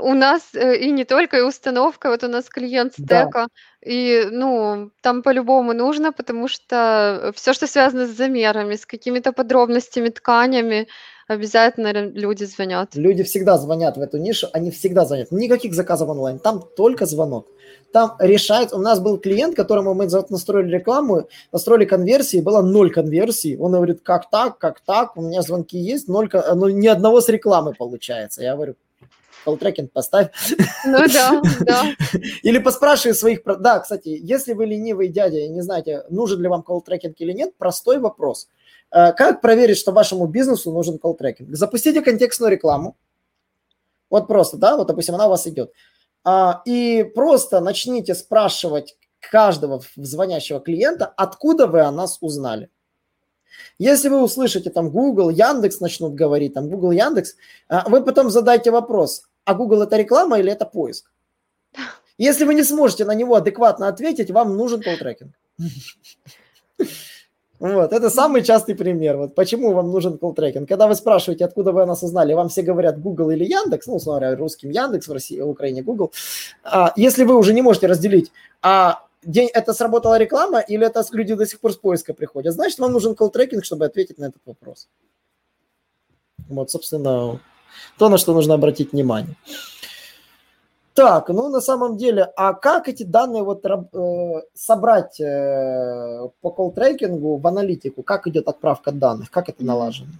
У 0.00 0.14
нас 0.14 0.42
э, 0.54 0.76
и 0.76 0.90
не 0.92 1.04
только, 1.04 1.38
и 1.38 1.42
установка. 1.42 2.10
Вот 2.10 2.22
у 2.24 2.28
нас 2.28 2.48
клиент 2.48 2.94
Да. 2.98 3.24
стека, 3.24 3.48
и, 3.84 4.28
ну, 4.30 4.90
там 5.00 5.22
по-любому 5.22 5.72
нужно, 5.72 6.12
потому 6.12 6.48
что 6.48 7.32
все, 7.34 7.52
что 7.52 7.66
связано 7.66 8.06
с 8.06 8.16
замерами, 8.16 8.76
с 8.76 8.86
какими-то 8.86 9.32
подробностями, 9.32 10.08
тканями, 10.08 10.86
обязательно 11.26 11.92
люди 11.92 12.44
звонят. 12.44 12.94
Люди 12.94 13.22
всегда 13.22 13.58
звонят 13.58 13.96
в 13.96 14.00
эту 14.00 14.18
нишу, 14.18 14.48
они 14.52 14.70
всегда 14.70 15.04
звонят. 15.04 15.32
Никаких 15.32 15.74
заказов 15.74 16.08
онлайн, 16.08 16.38
там 16.38 16.62
только 16.76 17.06
звонок. 17.06 17.48
Там 17.92 18.16
решает, 18.18 18.72
у 18.72 18.78
нас 18.78 19.00
был 19.00 19.18
клиент, 19.18 19.56
которому 19.56 19.94
мы 19.94 20.08
настроили 20.30 20.70
рекламу, 20.70 21.28
настроили 21.52 21.84
конверсии, 21.84 22.40
было 22.40 22.62
ноль 22.62 22.90
конверсий. 22.90 23.56
Он 23.56 23.72
говорит, 23.72 24.00
как 24.02 24.30
так, 24.30 24.58
как 24.58 24.80
так, 24.80 25.16
у 25.16 25.22
меня 25.22 25.42
звонки 25.42 25.78
есть, 25.78 26.08
ноль, 26.08 26.28
ну, 26.54 26.68
ни 26.68 26.88
одного 26.88 27.20
с 27.20 27.28
рекламы 27.28 27.72
получается. 27.72 28.42
Я 28.42 28.54
говорю, 28.54 28.74
колл-трекинг 29.44 29.90
поставь. 29.92 30.30
Ну 30.86 30.98
да, 31.12 31.42
да. 31.60 31.84
Или 32.42 32.58
поспрашивай 32.58 33.14
своих... 33.14 33.40
Да, 33.44 33.80
кстати, 33.80 34.08
если 34.08 34.52
вы 34.52 34.66
ленивый 34.66 35.08
дядя 35.08 35.38
и 35.38 35.48
не 35.48 35.62
знаете, 35.62 36.04
нужен 36.10 36.40
ли 36.40 36.48
вам 36.48 36.62
колл-трекинг 36.62 37.14
или 37.18 37.32
нет, 37.32 37.56
простой 37.56 37.98
вопрос. 37.98 38.48
Э, 38.90 39.12
как 39.12 39.40
проверить, 39.40 39.78
что 39.78 39.92
вашему 39.92 40.26
бизнесу 40.26 40.72
нужен 40.72 40.98
колл-трекинг? 40.98 41.54
Запустите 41.54 42.00
контекстную 42.00 42.52
рекламу, 42.52 42.96
Вот 44.10 44.26
просто, 44.26 44.56
да, 44.56 44.76
вот, 44.76 44.88
допустим, 44.88 45.14
она 45.14 45.26
у 45.26 45.30
вас 45.30 45.46
идет. 45.46 45.72
А, 46.24 46.62
и 46.64 47.02
просто 47.14 47.60
начните 47.60 48.14
спрашивать 48.14 48.96
каждого 49.20 49.82
звонящего 49.96 50.60
клиента, 50.60 51.06
откуда 51.06 51.66
вы 51.66 51.80
о 51.80 51.90
нас 51.90 52.18
узнали. 52.20 52.70
Если 53.78 54.08
вы 54.08 54.22
услышите 54.22 54.70
там 54.70 54.90
Google, 54.90 55.30
Яндекс 55.30 55.80
начнут 55.80 56.14
говорить, 56.14 56.54
там 56.54 56.68
Google, 56.68 56.92
Яндекс, 56.92 57.36
а, 57.68 57.88
вы 57.88 58.02
потом 58.02 58.30
задайте 58.30 58.70
вопрос, 58.70 59.24
а 59.44 59.54
Google 59.54 59.82
это 59.82 59.96
реклама 59.96 60.38
или 60.38 60.50
это 60.50 60.64
поиск? 60.64 61.10
Если 62.18 62.44
вы 62.44 62.54
не 62.54 62.62
сможете 62.62 63.04
на 63.04 63.14
него 63.14 63.34
адекватно 63.34 63.88
ответить, 63.88 64.30
вам 64.30 64.56
нужен 64.56 64.80
колл-трекинг. 64.80 65.32
Вот, 67.60 67.92
это 67.92 68.10
самый 68.10 68.42
частый 68.42 68.74
пример. 68.74 69.16
Вот 69.16 69.34
почему 69.34 69.72
вам 69.72 69.90
нужен 69.90 70.18
колл-трекинг. 70.18 70.66
Когда 70.66 70.86
вы 70.86 70.94
спрашиваете, 70.94 71.44
откуда 71.44 71.72
вы 71.72 71.86
нас 71.86 72.02
узнали, 72.02 72.34
вам 72.34 72.48
все 72.48 72.62
говорят 72.62 73.00
Google 73.00 73.30
или 73.30 73.44
Яндекс, 73.44 73.86
ну, 73.86 73.94
условно 73.94 74.36
русским 74.36 74.70
Яндекс, 74.70 75.08
в 75.08 75.12
России, 75.12 75.40
в 75.40 75.48
Украине 75.48 75.82
Google. 75.82 76.12
А, 76.62 76.92
если 76.96 77.24
вы 77.24 77.36
уже 77.36 77.54
не 77.54 77.62
можете 77.62 77.86
разделить, 77.86 78.32
а 78.60 79.04
день, 79.22 79.48
это 79.52 79.72
сработала 79.72 80.18
реклама 80.18 80.60
или 80.60 80.86
это 80.86 81.02
люди 81.12 81.34
до 81.34 81.46
сих 81.46 81.60
пор 81.60 81.72
с 81.72 81.76
поиска 81.76 82.12
приходят, 82.12 82.54
значит, 82.54 82.78
вам 82.78 82.92
нужен 82.92 83.14
колл-трекинг, 83.14 83.62
чтобы 83.62 83.86
ответить 83.86 84.18
на 84.18 84.26
этот 84.26 84.42
вопрос. 84.44 84.88
Вот, 86.48 86.70
собственно, 86.70 87.40
то, 87.98 88.08
на 88.08 88.18
что 88.18 88.32
нужно 88.32 88.54
обратить 88.54 88.92
внимание. 88.92 89.34
Так, 90.94 91.28
ну 91.28 91.48
на 91.48 91.60
самом 91.60 91.96
деле, 91.96 92.32
а 92.36 92.52
как 92.52 92.88
эти 92.88 93.02
данные 93.02 93.42
вот 93.42 93.64
э, 93.66 94.42
собрать 94.54 95.20
э, 95.20 96.28
по 96.40 96.50
колл-трекингу 96.50 97.36
в 97.36 97.46
аналитику? 97.48 98.04
Как 98.04 98.28
идет 98.28 98.46
отправка 98.46 98.92
данных? 98.92 99.28
Как 99.32 99.48
это 99.48 99.64
налажено? 99.64 100.10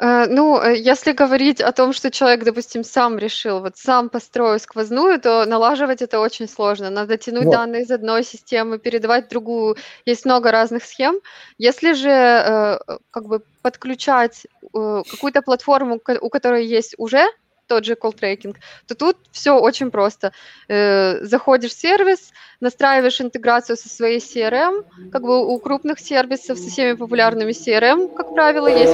Э, 0.00 0.26
ну, 0.26 0.60
э, 0.60 0.76
если 0.76 1.12
говорить 1.12 1.60
о 1.60 1.70
том, 1.70 1.92
что 1.92 2.10
человек, 2.10 2.44
допустим, 2.44 2.82
сам 2.82 3.18
решил, 3.18 3.60
вот 3.60 3.76
сам 3.76 4.08
построил 4.08 4.58
сквозную, 4.58 5.20
то 5.20 5.46
налаживать 5.46 6.02
это 6.02 6.18
очень 6.18 6.48
сложно. 6.48 6.90
Надо 6.90 7.16
тянуть 7.16 7.44
вот. 7.44 7.52
данные 7.52 7.82
из 7.82 7.90
одной 7.92 8.24
системы, 8.24 8.78
передавать 8.78 9.26
в 9.26 9.30
другую. 9.30 9.76
Есть 10.06 10.24
много 10.24 10.50
разных 10.50 10.82
схем. 10.82 11.20
Если 11.56 11.92
же 11.92 12.10
э, 12.10 12.78
как 13.12 13.26
бы 13.26 13.42
подключать 13.62 14.46
э, 14.74 15.02
какую-то 15.08 15.42
платформу, 15.42 16.00
у 16.20 16.28
которой 16.30 16.66
есть 16.66 16.96
уже 16.98 17.28
тот 17.66 17.84
же 17.84 17.94
tracking, 17.94 18.56
то 18.86 18.94
тут 18.94 19.16
все 19.32 19.58
очень 19.58 19.90
просто. 19.90 20.32
Э, 20.68 21.24
заходишь 21.24 21.72
в 21.72 21.80
сервис, 21.80 22.32
настраиваешь 22.60 23.20
интеграцию 23.20 23.76
со 23.76 23.88
своей 23.88 24.18
CRM, 24.18 24.84
как 25.10 25.22
бы 25.22 25.46
у 25.46 25.58
крупных 25.58 25.98
сервисов 25.98 26.58
со 26.58 26.68
всеми 26.68 26.92
популярными 26.94 27.52
CRM, 27.52 28.14
как 28.14 28.34
правило, 28.34 28.68
есть. 28.68 28.92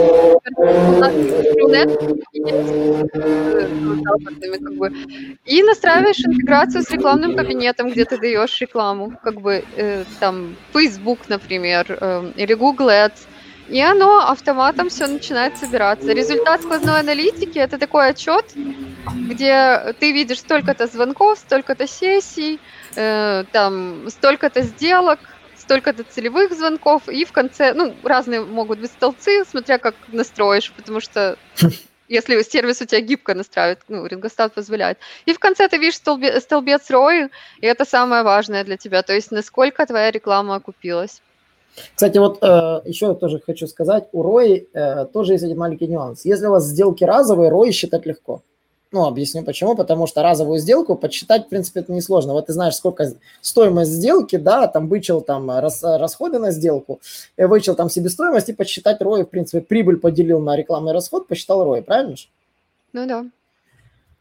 Как 4.63 4.75
бы, 4.77 4.93
и 5.45 5.63
настраиваешь 5.63 6.25
интеграцию 6.25 6.83
с 6.83 6.91
рекламным 6.91 7.37
кабинетом, 7.37 7.91
где 7.91 8.05
ты 8.05 8.19
даешь 8.19 8.61
рекламу, 8.61 9.19
как 9.23 9.41
бы 9.41 9.65
э, 9.77 10.05
там 10.21 10.57
Facebook, 10.73 11.29
например, 11.29 11.87
э, 11.89 12.33
или 12.37 12.55
Google 12.55 12.89
Ads, 12.89 13.27
и 13.69 13.81
оно 13.81 14.29
автоматом 14.29 14.89
все 14.89 15.07
начинает 15.07 15.57
собираться. 15.57 16.13
Результат 16.13 16.63
сквозной 16.63 17.01
аналитики– 17.01 17.59
это 17.61 17.79
такой 17.79 18.09
отчет, 18.09 18.45
где 19.07 19.95
ты 19.99 20.13
видишь 20.13 20.41
столько-то 20.41 20.87
звонков, 20.87 21.39
столько-то 21.39 21.87
сессий, 21.87 22.61
э, 22.97 23.45
там 23.53 24.09
столько-то 24.09 24.63
сделок, 24.63 25.21
столько-то 25.57 26.05
целевых 26.05 26.53
звонков, 26.53 27.09
и 27.09 27.25
в 27.25 27.33
конце, 27.33 27.73
ну, 27.73 27.95
разные 28.03 28.41
могут 28.41 28.81
быть 28.81 28.91
столбцы, 28.91 29.45
смотря 29.45 29.79
как 29.79 29.95
настроишь, 30.09 30.73
потому 30.73 31.01
что 31.01 31.39
если 32.09 32.43
сервис 32.43 32.83
у 32.83 32.85
тебя 32.85 33.01
гибко 33.01 33.35
настраивает, 33.35 33.81
ну, 33.89 34.05
Рингостат 34.07 34.53
позволяет. 34.55 34.99
И 35.25 35.33
в 35.33 35.39
конце 35.39 35.69
ты 35.69 35.79
видишь 35.79 35.97
столбец, 35.97 36.43
столбец 36.43 36.91
ROI, 36.91 37.31
и 37.61 37.67
это 37.67 37.85
самое 37.85 38.23
важное 38.23 38.65
для 38.65 38.77
тебя, 38.77 39.03
то 39.03 39.15
есть 39.15 39.31
насколько 39.31 39.87
твоя 39.87 40.11
реклама 40.11 40.57
окупилась. 40.57 41.23
Кстати, 41.95 42.19
вот 42.19 42.39
э, 42.43 42.83
еще 42.85 43.15
тоже 43.15 43.41
хочу 43.41 43.67
сказать, 43.67 44.09
у 44.13 44.23
ROI 44.23 44.67
э, 44.73 45.07
тоже 45.07 45.33
есть 45.33 45.45
один 45.45 45.59
маленький 45.59 45.87
нюанс. 45.87 46.25
Если 46.25 46.47
у 46.47 46.51
вас 46.51 46.65
сделки 46.65 47.05
разовые, 47.05 47.51
ROI 47.51 47.71
считать 47.73 48.07
легко. 48.07 48.43
Ну, 48.93 49.07
объясню 49.07 49.43
почему. 49.43 49.75
Потому 49.75 50.07
что 50.07 50.23
разовую 50.23 50.59
сделку 50.59 50.97
подсчитать, 50.97 51.47
в 51.47 51.49
принципе, 51.49 51.81
это 51.81 51.93
несложно. 51.93 52.35
Вот 52.35 52.47
ты 52.47 52.53
знаешь, 52.53 52.75
сколько 52.75 53.11
стоимость 53.41 53.91
сделки, 53.91 54.37
да, 54.37 54.69
там 54.69 54.89
вычел 54.89 55.23
там 55.23 55.51
рас, 55.51 55.83
расходы 55.83 56.39
на 56.39 56.51
сделку, 56.51 57.01
э, 57.37 57.47
вычел 57.47 57.75
там 57.75 57.89
себестоимость 57.89 58.51
и 58.51 58.53
подсчитать 58.53 59.01
ROI, 59.01 59.25
в 59.25 59.31
принципе, 59.31 59.63
прибыль 59.63 59.97
поделил 59.97 60.41
на 60.41 60.57
рекламный 60.57 60.93
расход, 60.93 61.27
посчитал 61.27 61.67
ROI, 61.67 61.83
правильно 61.83 62.17
же? 62.17 62.27
Ну 62.93 63.07
да. 63.07 63.25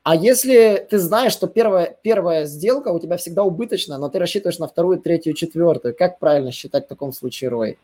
А 0.03 0.15
если 0.15 0.87
ты 0.89 0.97
знаешь, 0.97 1.31
что 1.31 1.47
первая, 1.47 1.95
первая 2.01 2.45
сделка 2.45 2.89
у 2.89 2.99
тебя 2.99 3.17
всегда 3.17 3.43
убыточная, 3.43 3.97
но 3.97 4.09
ты 4.09 4.17
рассчитываешь 4.17 4.57
на 4.57 4.67
вторую, 4.67 4.99
третью, 4.99 5.33
четвертую, 5.33 5.95
как 5.95 6.17
правильно 6.17 6.51
считать 6.51 6.85
в 6.85 6.89
таком 6.89 7.13
случае 7.13 7.51
ROI? 7.51 7.77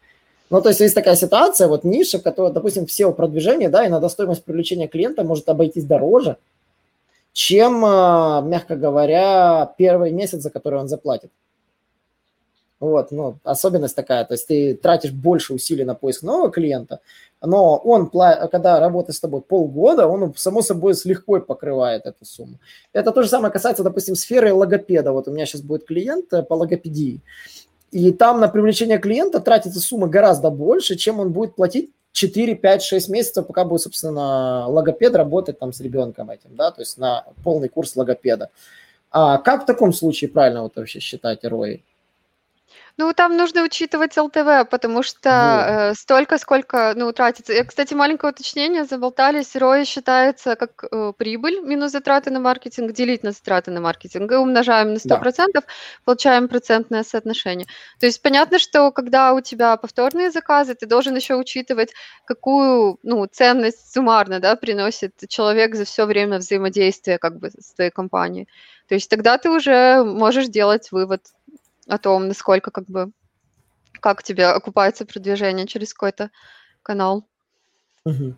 Ну, 0.49 0.61
то 0.61 0.69
есть 0.69 0.79
есть 0.79 0.95
такая 0.95 1.15
ситуация, 1.15 1.67
вот 1.67 1.83
ниша, 1.83 2.19
в 2.19 2.23
которой, 2.23 2.51
допустим, 2.51 2.85
все 2.87 3.11
продвижение, 3.11 3.69
да, 3.69 3.85
иногда 3.85 4.09
стоимость 4.09 4.43
привлечения 4.45 4.87
клиента 4.87 5.23
может 5.23 5.47
обойтись 5.49 5.83
дороже, 5.83 6.37
чем, 7.33 7.83
а, 7.85 8.41
мягко 8.41 8.75
говоря, 8.75 9.73
первый 9.77 10.11
месяц, 10.11 10.41
за 10.41 10.49
который 10.49 10.79
он 10.79 10.87
заплатит. 10.87 11.29
Вот, 12.79 13.11
ну, 13.11 13.39
особенность 13.43 13.95
такая, 13.95 14.23
то 14.23 14.35
есть 14.35 14.47
ты 14.47 14.75
тратишь 14.75 15.11
больше 15.11 15.53
усилий 15.53 15.83
на 15.83 15.95
поиск 15.95 16.21
нового 16.21 16.51
клиента, 16.51 16.99
но 17.41 17.75
он, 17.77 18.07
когда 18.07 18.79
работает 18.79 19.15
с 19.15 19.19
тобой 19.19 19.41
полгода, 19.41 20.07
он, 20.07 20.33
само 20.35 20.61
собой, 20.61 20.93
с 20.93 21.03
легкой 21.03 21.41
покрывает 21.41 22.05
эту 22.05 22.23
сумму. 22.23 22.59
Это 22.93 23.11
то 23.11 23.23
же 23.23 23.29
самое 23.29 23.51
касается, 23.51 23.83
допустим, 23.83 24.15
сферы 24.15 24.53
логопеда. 24.53 25.11
Вот 25.11 25.27
у 25.27 25.31
меня 25.31 25.47
сейчас 25.47 25.61
будет 25.61 25.85
клиент 25.85 26.31
э, 26.33 26.43
по 26.43 26.53
логопедии, 26.53 27.21
и 27.91 28.11
там 28.11 28.39
на 28.39 28.47
привлечение 28.47 28.99
клиента 28.99 29.39
тратится 29.39 29.79
сумма 29.79 30.07
гораздо 30.07 30.51
больше, 30.51 30.97
чем 30.97 31.19
он 31.19 31.31
будет 31.31 31.55
платить 31.55 31.91
4, 32.11 32.55
5, 32.55 32.83
6 32.83 33.09
месяцев, 33.09 33.47
пока 33.47 33.63
будет, 33.63 33.81
собственно, 33.81 34.67
логопед 34.67 35.15
работать 35.15 35.57
там 35.57 35.73
с 35.73 35.79
ребенком 35.79 36.29
этим, 36.29 36.55
да, 36.55 36.71
то 36.71 36.81
есть 36.81 36.97
на 36.97 37.25
полный 37.43 37.69
курс 37.69 37.95
логопеда. 37.95 38.49
А 39.09 39.37
как 39.37 39.63
в 39.63 39.65
таком 39.65 39.93
случае 39.93 40.29
правильно 40.29 40.63
вот 40.63 40.75
вообще 40.75 40.99
считать 40.99 41.43
ROI? 41.43 41.81
Ну, 42.99 43.13
там 43.13 43.37
нужно 43.37 43.61
учитывать 43.61 44.17
ЛТВ, 44.17 44.67
потому 44.71 45.03
что 45.03 45.29
э, 45.29 45.93
столько, 45.93 46.39
сколько, 46.39 46.93
ну, 46.95 47.11
тратится. 47.11 47.53
И, 47.53 47.63
кстати, 47.63 47.93
маленькое 47.93 48.33
уточнение, 48.33 48.85
заболтались, 48.85 49.55
ROI 49.55 49.85
считается 49.85 50.55
как 50.55 50.83
э, 50.91 51.13
прибыль 51.15 51.59
минус 51.61 51.91
затраты 51.91 52.31
на 52.31 52.39
маркетинг, 52.39 52.93
делить 52.93 53.21
на 53.21 53.33
затраты 53.33 53.69
на 53.69 53.81
маркетинг, 53.81 54.31
и 54.31 54.35
умножаем 54.35 54.93
на 54.93 54.97
100%, 54.97 55.51
да. 55.53 55.61
получаем 56.05 56.47
процентное 56.47 57.03
соотношение. 57.03 57.67
То 57.99 58.07
есть 58.07 58.19
понятно, 58.23 58.57
что 58.57 58.91
когда 58.91 59.33
у 59.33 59.41
тебя 59.41 59.77
повторные 59.77 60.31
заказы, 60.31 60.73
ты 60.73 60.87
должен 60.87 61.15
еще 61.15 61.35
учитывать, 61.35 61.93
какую, 62.25 62.97
ну, 63.03 63.27
ценность 63.27 63.93
суммарно, 63.93 64.39
да, 64.39 64.55
приносит 64.55 65.13
человек 65.29 65.75
за 65.75 65.85
все 65.85 66.05
время 66.05 66.39
взаимодействия 66.39 67.19
как 67.19 67.37
бы 67.37 67.51
с 67.51 67.73
твоей 67.75 67.91
компанией. 67.91 68.47
То 68.87 68.95
есть 68.95 69.09
тогда 69.09 69.37
ты 69.37 69.51
уже 69.51 70.03
можешь 70.03 70.47
делать 70.47 70.91
вывод, 70.91 71.21
о 71.87 71.97
том, 71.97 72.27
насколько 72.27 72.71
как 72.71 72.85
бы 72.85 73.11
как 73.99 74.19
у 74.19 74.23
тебя 74.23 74.53
окупается 74.53 75.05
продвижение 75.05 75.65
через 75.65 75.93
какой-то 75.93 76.29
канал. 76.83 77.25
В 78.05 78.33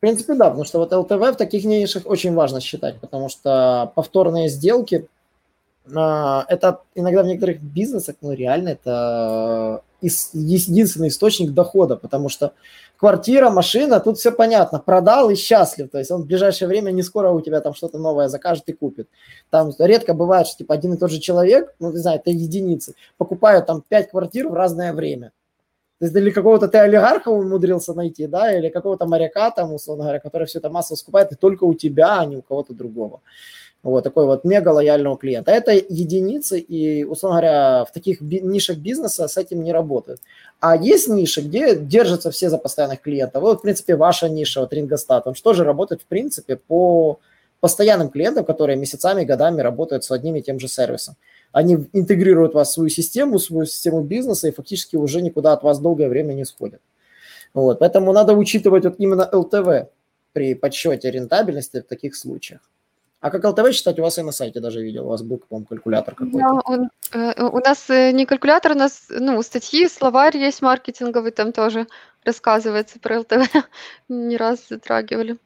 принципе, 0.00 0.34
да, 0.34 0.46
потому 0.46 0.64
что 0.64 0.78
вот 0.78 0.92
ЛТВ 0.92 1.34
в 1.34 1.36
таких 1.36 1.64
нишах 1.64 2.06
очень 2.06 2.34
важно 2.34 2.60
считать, 2.60 3.00
потому 3.00 3.28
что 3.28 3.92
повторные 3.94 4.48
сделки 4.48 5.08
а, 5.94 6.44
это 6.48 6.82
иногда 6.94 7.22
в 7.22 7.26
некоторых 7.26 7.60
бизнесах, 7.60 8.16
ну 8.20 8.32
реально 8.32 8.70
это 8.70 9.82
единственный 10.02 11.08
источник 11.08 11.52
дохода, 11.52 11.96
потому 11.96 12.28
что 12.28 12.52
квартира, 12.96 13.50
машина, 13.50 14.00
тут 14.00 14.18
все 14.18 14.32
понятно, 14.32 14.78
продал 14.78 15.30
и 15.30 15.34
счастлив, 15.34 15.90
то 15.90 15.98
есть 15.98 16.10
он 16.10 16.22
в 16.22 16.26
ближайшее 16.26 16.68
время 16.68 16.90
не 16.90 17.02
скоро 17.02 17.30
у 17.30 17.40
тебя 17.40 17.60
там 17.60 17.74
что-то 17.74 17.98
новое 17.98 18.28
закажет 18.28 18.68
и 18.68 18.72
купит. 18.72 19.08
Там 19.50 19.72
редко 19.78 20.14
бывает, 20.14 20.46
что 20.46 20.58
типа 20.58 20.74
один 20.74 20.94
и 20.94 20.98
тот 20.98 21.10
же 21.10 21.18
человек, 21.18 21.74
ну 21.78 21.90
не 21.92 21.98
знаю, 21.98 22.18
это 22.18 22.30
единицы, 22.30 22.94
покупают 23.16 23.66
там 23.66 23.82
пять 23.88 24.10
квартир 24.10 24.48
в 24.48 24.54
разное 24.54 24.92
время. 24.92 25.32
То 26.02 26.06
есть 26.06 26.16
или 26.16 26.30
какого-то 26.32 26.66
ты 26.66 26.78
олигарха 26.78 27.28
умудрился 27.28 27.94
найти, 27.94 28.26
да, 28.26 28.52
или 28.52 28.70
какого-то 28.70 29.06
моряка 29.06 29.52
там, 29.52 29.72
условно 29.72 30.02
говоря, 30.02 30.18
который 30.18 30.48
все 30.48 30.58
это 30.58 30.68
массово 30.68 30.96
скупает 30.96 31.30
и 31.30 31.36
только 31.36 31.62
у 31.62 31.74
тебя, 31.74 32.18
а 32.18 32.24
не 32.24 32.36
у 32.36 32.42
кого-то 32.42 32.74
другого. 32.74 33.20
Вот 33.82 34.04
такой 34.04 34.26
вот 34.26 34.44
мега 34.44 34.68
лояльного 34.68 35.16
клиента. 35.16 35.50
Это 35.50 35.72
единицы, 35.72 36.60
и, 36.60 37.02
условно 37.02 37.40
говоря, 37.40 37.84
в 37.84 37.92
таких 37.92 38.20
нишах 38.20 38.76
бизнеса 38.76 39.26
с 39.26 39.36
этим 39.36 39.64
не 39.64 39.72
работают. 39.72 40.20
А 40.60 40.76
есть 40.76 41.08
ниши, 41.08 41.40
где 41.40 41.74
держатся 41.74 42.30
все 42.30 42.48
за 42.48 42.58
постоянных 42.58 43.00
клиентов. 43.00 43.42
Вот, 43.42 43.58
в 43.58 43.62
принципе, 43.62 43.96
ваша 43.96 44.28
ниша, 44.28 44.60
вот 44.60 44.72
Рингостат, 44.72 45.26
он 45.26 45.34
что 45.34 45.52
же 45.52 45.64
работает, 45.64 46.02
в 46.02 46.06
принципе, 46.06 46.56
по 46.56 47.18
постоянным 47.58 48.08
клиентам, 48.08 48.44
которые 48.44 48.76
месяцами, 48.76 49.24
годами 49.24 49.60
работают 49.60 50.04
с 50.04 50.12
одним 50.12 50.36
и 50.36 50.42
тем 50.42 50.60
же 50.60 50.68
сервисом. 50.68 51.16
Они 51.50 51.76
интегрируют 51.92 52.54
вас 52.54 52.70
в 52.70 52.72
свою 52.72 52.88
систему, 52.88 53.38
в 53.38 53.42
свою 53.42 53.66
систему 53.66 54.02
бизнеса 54.02 54.48
и 54.48 54.52
фактически 54.52 54.94
уже 54.94 55.22
никуда 55.22 55.52
от 55.52 55.64
вас 55.64 55.80
долгое 55.80 56.08
время 56.08 56.34
не 56.34 56.44
сходят. 56.44 56.80
Вот, 57.52 57.80
поэтому 57.80 58.12
надо 58.12 58.32
учитывать 58.32 58.84
вот 58.84 58.94
именно 58.98 59.28
ЛТВ 59.32 59.90
при 60.32 60.54
подсчете 60.54 61.10
рентабельности 61.10 61.80
в 61.80 61.86
таких 61.86 62.16
случаях. 62.16 62.60
А 63.22 63.30
как 63.30 63.44
ЛТВ 63.44 63.72
считать, 63.72 64.00
у 64.00 64.02
вас 64.02 64.18
и 64.18 64.22
на 64.22 64.32
сайте 64.32 64.58
даже 64.58 64.82
видел, 64.82 65.06
у 65.06 65.10
вас 65.10 65.22
был, 65.22 65.38
по-моему, 65.38 65.66
калькулятор 65.66 66.16
какой-то. 66.16 66.38
Да, 66.38 66.60
он, 66.64 66.90
э, 67.12 67.40
у 67.40 67.58
нас 67.60 67.88
э, 67.88 68.10
не 68.10 68.26
калькулятор, 68.26 68.72
у 68.72 68.74
нас 68.74 69.06
ну, 69.10 69.40
статьи, 69.42 69.86
словарь 69.86 70.36
есть 70.36 70.60
маркетинговый, 70.60 71.30
там 71.30 71.52
тоже 71.52 71.86
рассказывается 72.24 72.98
про 72.98 73.20
ЛТВ, 73.20 73.48
не 74.08 74.36
раз 74.36 74.66
затрагивали. 74.68 75.36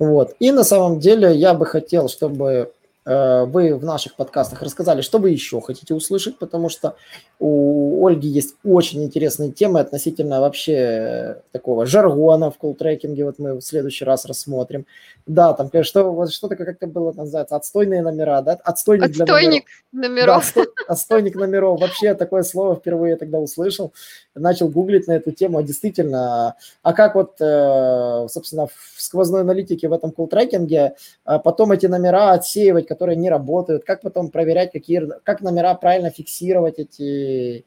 Вот. 0.00 0.34
И 0.40 0.50
на 0.50 0.64
самом 0.64 0.98
деле 0.98 1.32
я 1.36 1.54
бы 1.54 1.64
хотел, 1.64 2.08
чтобы 2.08 2.72
вы 3.04 3.76
в 3.76 3.84
наших 3.84 4.16
подкастах 4.16 4.62
рассказали, 4.62 5.02
что 5.02 5.18
вы 5.18 5.30
еще 5.30 5.60
хотите 5.60 5.94
услышать, 5.94 6.38
потому 6.38 6.68
что 6.68 6.96
у 7.38 8.06
Ольги 8.06 8.28
есть 8.28 8.56
очень 8.64 9.02
интересные 9.04 9.50
темы 9.52 9.80
относительно 9.80 10.40
вообще 10.40 11.42
такого 11.52 11.84
жаргона 11.86 12.50
в 12.50 12.58
колл-трекинге, 12.58 13.24
вот 13.24 13.38
мы 13.38 13.54
в 13.54 13.60
следующий 13.60 14.04
раз 14.04 14.24
рассмотрим. 14.24 14.86
Да, 15.26 15.52
там 15.52 15.70
что, 15.82 16.26
что-то 16.28 16.56
как-то 16.56 16.86
было 16.86 17.12
называется, 17.12 17.56
отстойные 17.56 18.02
номера, 18.02 18.40
да? 18.42 18.58
Отстойник, 18.64 19.10
Отстойник 19.10 19.64
для 19.92 20.08
номеров. 20.08 20.54
номеров. 20.54 20.54
Да, 20.54 20.64
отстойник 20.88 21.34
номеров. 21.34 21.80
Вообще 21.80 22.14
такое 22.14 22.42
слово 22.42 22.76
впервые 22.76 23.16
тогда 23.16 23.38
услышал, 23.38 23.92
начал 24.34 24.68
гуглить 24.68 25.06
на 25.06 25.12
эту 25.12 25.32
тему, 25.32 25.58
а 25.58 25.62
действительно, 25.62 26.56
а 26.82 26.92
как 26.92 27.14
вот, 27.14 27.40
э, 27.40 28.26
собственно, 28.28 28.66
в 28.66 28.72
сквозной 28.98 29.42
аналитике 29.42 29.88
в 29.88 29.92
этом 29.92 30.10
колл-трекинге 30.10 30.94
а 31.24 31.38
потом 31.38 31.72
эти 31.72 31.86
номера 31.86 32.32
отсеивать, 32.32 32.86
которые 32.86 33.16
не 33.16 33.30
работают, 33.30 33.84
как 33.84 34.02
потом 34.02 34.30
проверять, 34.30 34.72
какие, 34.72 35.02
как 35.22 35.40
номера 35.40 35.74
правильно 35.74 36.10
фиксировать 36.10 36.78
эти, 36.78 37.64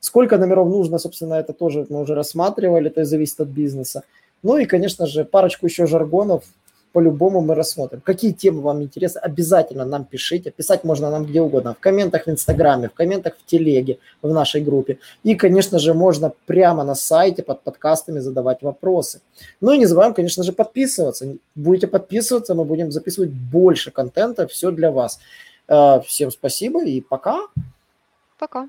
сколько 0.00 0.38
номеров 0.38 0.68
нужно, 0.68 0.98
собственно, 0.98 1.34
это 1.34 1.52
тоже 1.52 1.86
мы 1.88 2.00
уже 2.00 2.14
рассматривали, 2.14 2.90
это 2.90 3.04
зависит 3.04 3.40
от 3.40 3.48
бизнеса. 3.48 4.02
Ну 4.42 4.58
и, 4.58 4.66
конечно 4.66 5.06
же, 5.06 5.24
парочку 5.24 5.66
еще 5.66 5.86
жаргонов, 5.86 6.44
по-любому 6.94 7.40
мы 7.40 7.54
рассмотрим. 7.56 8.00
Какие 8.00 8.32
темы 8.32 8.62
вам 8.62 8.80
интересны, 8.82 9.18
обязательно 9.18 9.84
нам 9.84 10.04
пишите. 10.04 10.50
Писать 10.50 10.84
можно 10.84 11.10
нам 11.10 11.24
где 11.24 11.40
угодно, 11.40 11.74
в 11.74 11.80
комментах 11.80 12.26
в 12.26 12.30
Инстаграме, 12.30 12.88
в 12.88 12.92
комментах 12.92 13.34
в 13.36 13.50
Телеге, 13.50 13.98
в 14.22 14.32
нашей 14.32 14.62
группе. 14.62 14.98
И, 15.24 15.34
конечно 15.34 15.78
же, 15.78 15.92
можно 15.92 16.32
прямо 16.46 16.84
на 16.84 16.94
сайте 16.94 17.42
под 17.42 17.62
подкастами 17.62 18.20
задавать 18.20 18.62
вопросы. 18.62 19.20
Ну 19.60 19.72
и 19.72 19.78
не 19.78 19.86
забываем, 19.86 20.14
конечно 20.14 20.44
же, 20.44 20.52
подписываться. 20.52 21.26
Будете 21.56 21.88
подписываться, 21.88 22.54
мы 22.54 22.64
будем 22.64 22.92
записывать 22.92 23.30
больше 23.30 23.90
контента, 23.90 24.46
все 24.46 24.70
для 24.70 24.90
вас. 24.90 25.18
Э, 25.68 26.00
всем 26.06 26.30
спасибо 26.30 26.84
и 26.84 27.00
пока. 27.00 27.40
Пока. 28.38 28.68